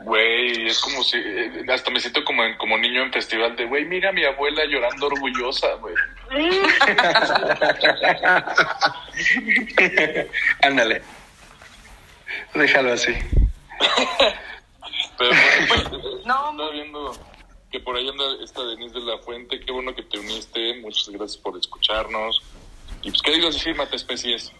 [0.04, 3.66] Güey, es como si, eh, hasta me siento como, en, como niño en festival de,
[3.66, 5.96] güey, mira a mi abuela llorando orgullosa, güey.
[10.62, 11.02] Ándale,
[12.54, 13.14] déjalo así.
[15.18, 15.32] Pero
[15.68, 16.52] bueno, no.
[16.52, 17.12] estaba viendo
[17.72, 19.60] que por ahí anda esta Denise de la Fuente.
[19.60, 20.80] Qué bueno que te uniste.
[20.82, 22.42] Muchas gracias por escucharnos.
[23.02, 24.52] Y pues, ¿qué digo decir, Mate Especies?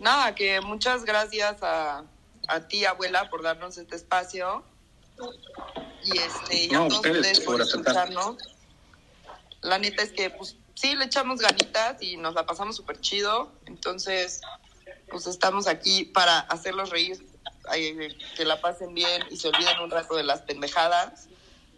[0.00, 2.04] Nada, que muchas gracias a,
[2.48, 4.64] a ti, abuela, por darnos este espacio.
[6.04, 8.36] Y este, y a No, todos ustedes por escucharnos.
[9.60, 13.52] La neta es que, pues, sí, le echamos ganitas y nos la pasamos súper chido.
[13.66, 14.40] Entonces,
[15.10, 17.18] pues estamos aquí para hacerlos reír,
[18.36, 21.28] que la pasen bien y se olviden un rato de las pendejadas.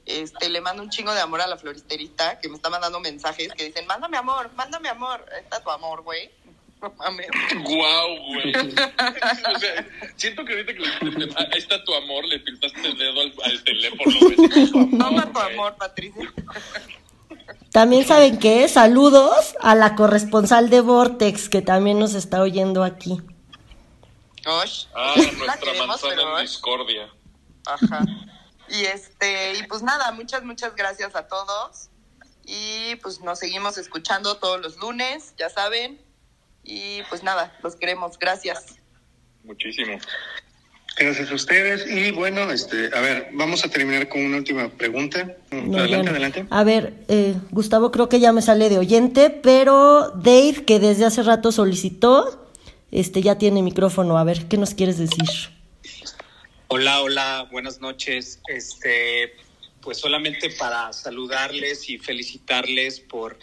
[0.04, 3.52] Este, le mando un chingo de amor a la floristerista que me está mandando mensajes
[3.52, 5.24] que dicen, mándame amor, mándame amor.
[5.40, 6.30] Está tu amor, güey.
[6.82, 7.28] No mames.
[7.62, 8.54] Guau, güey.
[9.54, 9.86] o sea,
[10.16, 13.32] siento que ahorita que le "Ah, ahí está tu amor, le pintaste el dedo al,
[13.44, 14.98] al teléfono, güey.
[14.98, 16.32] Toma tu amor, Patricia.
[17.70, 23.20] También saben que saludos a la corresponsal de Vortex que también nos está oyendo aquí.
[24.46, 24.86] Osh.
[24.94, 27.12] Ah, nuestra queremos, manzana pero, en discordia.
[27.66, 28.04] Ajá.
[28.68, 31.90] Y este, y pues nada, muchas, muchas gracias a todos.
[32.44, 36.00] Y pues nos seguimos escuchando todos los lunes, ya saben.
[36.64, 38.18] Y pues nada, los queremos.
[38.18, 38.76] Gracias.
[39.44, 39.98] Muchísimo.
[40.98, 41.86] Gracias a ustedes.
[41.90, 45.36] Y bueno, este, a ver, vamos a terminar con una última pregunta.
[45.50, 46.10] No, adelante, no.
[46.10, 46.46] adelante.
[46.50, 51.06] A ver, eh, Gustavo creo que ya me sale de oyente, pero Dave, que desde
[51.06, 52.41] hace rato solicitó,
[52.92, 54.18] este ya tiene micrófono.
[54.18, 55.28] A ver, ¿qué nos quieres decir?
[56.68, 58.40] Hola, hola, buenas noches.
[58.46, 59.34] Este,
[59.80, 63.38] pues solamente para saludarles y felicitarles por,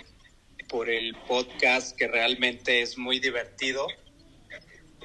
[0.70, 3.88] por el podcast que realmente es muy divertido.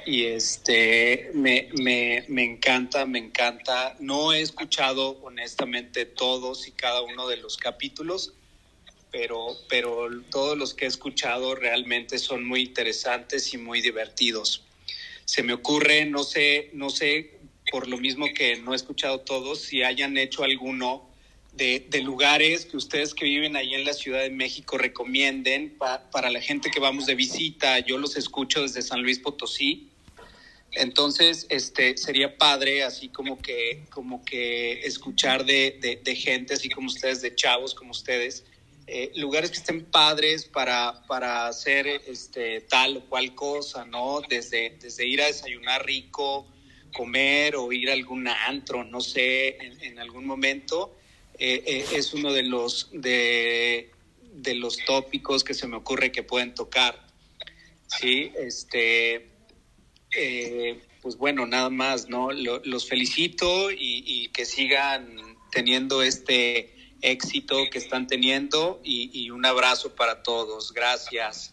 [0.06, 3.96] Y este, me, me, me encanta, me encanta.
[3.98, 8.34] No he escuchado honestamente todos y cada uno de los capítulos,
[9.14, 14.64] pero, pero todos los que he escuchado realmente son muy interesantes y muy divertidos.
[15.24, 17.38] Se me ocurre, no sé, no sé,
[17.70, 21.08] por lo mismo que no he escuchado todos, si hayan hecho alguno
[21.52, 26.28] de, lugares que ustedes que viven ahí en la Ciudad de México recomienden pa- para
[26.28, 27.78] la gente que vamos de visita.
[27.78, 29.90] Yo los escucho desde San Luis Potosí.
[30.72, 36.68] Entonces, este, sería padre así como que, como que escuchar de, de, de gente así
[36.68, 38.44] como ustedes, de chavos como ustedes,
[38.86, 44.20] eh, lugares que estén padres para, para hacer este, tal o cual cosa, ¿no?
[44.28, 46.46] Desde, desde ir a desayunar rico,
[46.92, 50.94] comer o ir a algún antro, no sé, en, en algún momento,
[51.38, 53.90] eh, eh, es uno de los, de,
[54.34, 57.06] de los tópicos que se me ocurre que pueden tocar.
[57.86, 59.30] Sí, este,
[61.00, 62.32] pues bueno, nada más, ¿no?
[62.32, 65.16] Lo- los felicito y que sigan
[65.50, 66.73] teniendo este
[67.04, 70.72] éxito que están teniendo y, y un abrazo para todos.
[70.72, 71.52] Gracias.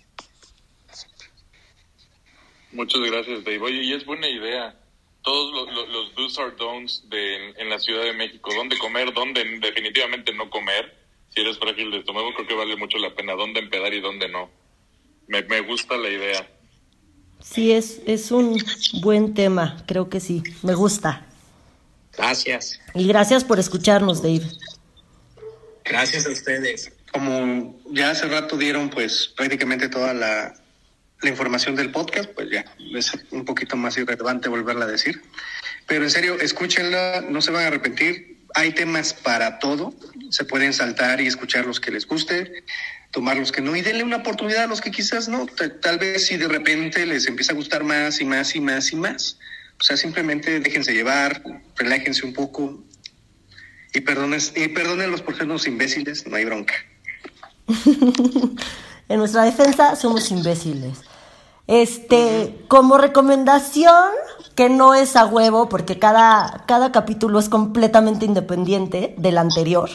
[2.72, 3.60] Muchas gracias, Dave.
[3.60, 4.76] Oye, y es buena idea.
[5.24, 8.50] Todos los, los, los do's or don'ts de, en, en la Ciudad de México.
[8.56, 9.14] ¿Dónde comer?
[9.14, 10.98] ¿Dónde definitivamente no comer?
[11.30, 13.34] Si eres frágil de estómago, creo que vale mucho la pena.
[13.34, 14.50] ¿Dónde empedar y dónde no?
[15.28, 16.50] Me, me gusta la idea.
[17.42, 18.64] Sí, es, es un
[19.02, 21.26] buen tema, creo que sí, me gusta.
[22.16, 22.80] Gracias.
[22.94, 24.46] Y gracias por escucharnos, Dave.
[25.86, 26.92] Gracias a ustedes.
[27.12, 30.54] Como ya hace rato dieron pues prácticamente toda la,
[31.22, 32.66] la información del podcast, pues ya
[32.96, 35.22] es un poquito más irrelevante volverla a decir.
[35.88, 38.40] Pero en serio, escúchenla, no se van a arrepentir.
[38.54, 39.94] Hay temas para todo.
[40.30, 42.64] Se pueden saltar y escuchar los que les guste,
[43.12, 45.46] tomar los que no y denle una oportunidad a los que quizás no.
[45.82, 48.96] Tal vez si de repente les empieza a gustar más y más y más y
[48.96, 49.38] más,
[49.80, 51.44] O sea, simplemente déjense llevar,
[51.76, 52.84] relájense un poco
[53.94, 56.74] y, perdones, y perdónenlos por ser unos imbéciles, no hay bronca.
[59.10, 61.00] en nuestra defensa somos imbéciles.
[61.68, 64.12] Este, como recomendación,
[64.56, 69.90] que no es a huevo, porque cada, cada capítulo es completamente independiente del anterior.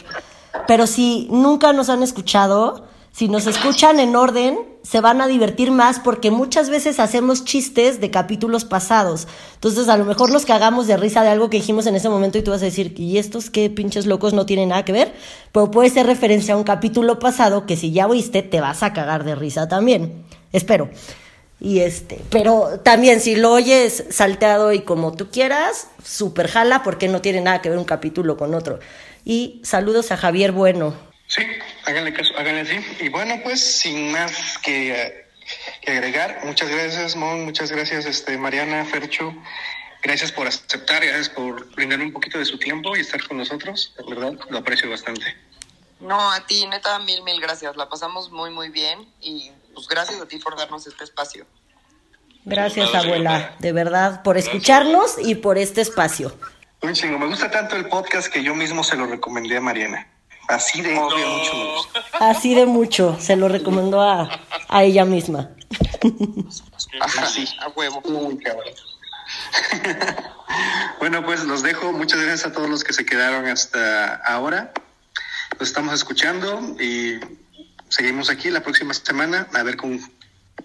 [0.67, 4.57] Pero si nunca nos han escuchado, si nos escuchan en orden,
[4.87, 9.27] se van a divertir más porque muchas veces hacemos chistes de capítulos pasados.
[9.55, 12.37] Entonces, a lo mejor nos cagamos de risa de algo que dijimos en ese momento
[12.37, 15.13] y tú vas a decir, ¿y estos qué pinches locos no tienen nada que ver?
[15.51, 18.93] Pero puede ser referencia a un capítulo pasado que si ya oíste, te vas a
[18.93, 20.23] cagar de risa también.
[20.53, 20.89] Espero.
[21.59, 27.09] Y este, pero también si lo oyes salteado y como tú quieras, súper jala porque
[27.09, 28.79] no tiene nada que ver un capítulo con otro.
[29.25, 31.06] Y saludos a Javier Bueno.
[31.27, 31.45] Sí,
[31.85, 32.79] háganle caso, háganle así.
[32.99, 35.27] Y bueno, pues sin más que,
[35.81, 39.33] que agregar, muchas gracias, Mon, muchas gracias, este, Mariana, Fercho.
[40.03, 43.93] Gracias por aceptar, gracias por brindar un poquito de su tiempo y estar con nosotros.
[43.97, 45.35] De verdad, lo aprecio bastante.
[45.99, 47.75] No, a ti, neta, mil, mil gracias.
[47.75, 51.45] La pasamos muy, muy bien y pues gracias a ti por darnos este espacio.
[52.45, 56.33] Gracias, abuela, de verdad, por escucharnos y por este espacio.
[56.81, 60.07] Un chingo, me gusta tanto el podcast que yo mismo se lo recomendé a Mariana.
[60.47, 62.03] Así de, mucho me gusta.
[62.13, 64.29] Así de mucho, se lo recomendó a,
[64.69, 65.49] a ella misma.
[67.01, 68.01] Así, a huevo.
[68.05, 68.73] Muy cabrón.
[70.99, 71.91] bueno, pues los dejo.
[71.91, 74.71] Muchas gracias a todos los que se quedaron hasta ahora.
[75.59, 77.19] Los estamos escuchando y
[77.89, 79.99] seguimos aquí la próxima semana a ver con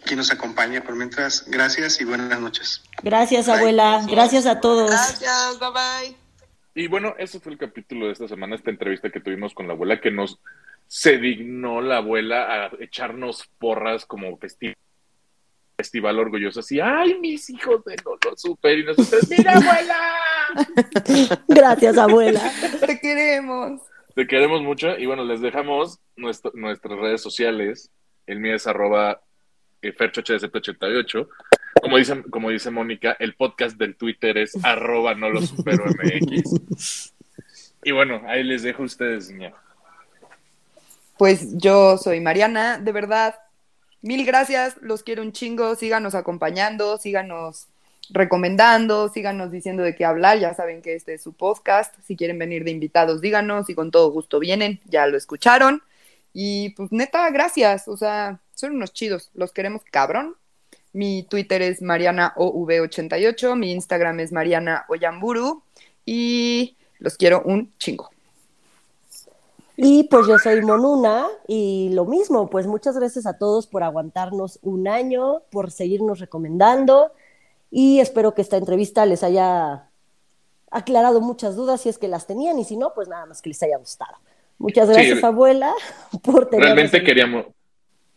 [0.05, 0.83] quién nos acompaña.
[0.83, 2.83] Por mientras, gracias y buenas noches.
[3.03, 4.05] Gracias, abuela.
[4.09, 4.91] Gracias a todos.
[4.91, 6.22] Gracias, bye bye.
[6.75, 9.75] Y bueno, ese fue el capítulo de esta semana, esta entrevista que tuvimos con la
[9.75, 10.41] abuela, que nos
[10.87, 14.77] se dignó la abuela a echarnos porras como festival,
[15.77, 21.45] festival orgulloso, así, ay, mis hijos de no lo super, y nosotros, mira, abuela.
[21.49, 22.53] Gracias, abuela.
[22.87, 23.81] Te queremos.
[24.15, 27.91] Te queremos mucho y bueno, les dejamos nuestro, nuestras redes sociales.
[28.27, 29.23] El mío es arroba
[29.83, 31.29] eh, ferchohdsp88.
[31.83, 37.13] Como dice, como dice Mónica, el podcast del Twitter es arroba no lo supero MX.
[37.85, 39.53] Y bueno, ahí les dejo a ustedes, niña.
[41.19, 43.35] Pues yo soy Mariana, de verdad,
[44.01, 47.69] mil gracias, los quiero un chingo, síganos acompañando, síganos
[48.11, 52.39] recomendando, síganos diciendo de qué hablar, ya saben que este es su podcast, si quieren
[52.39, 55.83] venir de invitados, díganos y con todo gusto vienen, ya lo escucharon.
[56.33, 60.37] Y pues neta, gracias, o sea, son unos chidos, los queremos cabrón.
[60.93, 65.63] Mi Twitter es MarianaOV88, mi Instagram es Mariana Oyamburu
[66.05, 68.11] y los quiero un chingo.
[69.77, 74.59] Y pues yo soy Monuna y lo mismo, pues muchas gracias a todos por aguantarnos
[74.63, 77.13] un año, por seguirnos recomendando
[77.71, 79.89] y espero que esta entrevista les haya
[80.71, 83.49] aclarado muchas dudas si es que las tenían y si no, pues nada más que
[83.49, 84.19] les haya gustado.
[84.59, 85.27] Muchas gracias, Sí.
[85.27, 85.73] abuela,
[86.23, 86.65] por tener.
[86.65, 87.47] Realmente queríamos,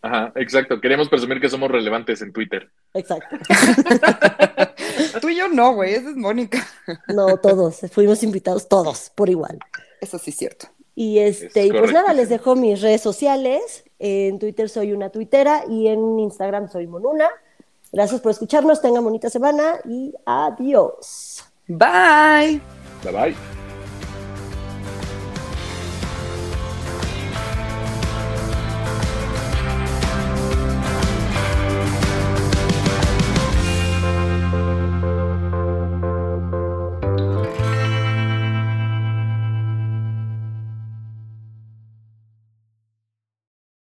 [0.01, 2.69] ajá, exacto, queríamos presumir que somos relevantes en Twitter.
[2.93, 3.37] Exacto.
[5.21, 6.65] Tú y yo no, güey, esa es Mónica.
[7.07, 9.59] No, todos, fuimos invitados todos, por igual.
[10.01, 10.67] Eso sí es cierto.
[10.93, 13.83] Y este, Es y pues nada, les dejo mis redes sociales.
[13.99, 17.29] En Twitter soy una tuitera y en Instagram soy Monuna.
[17.91, 21.43] Gracias por escucharnos, tengan bonita semana y adiós.
[21.67, 22.61] Bye.
[23.03, 23.54] Bye bye.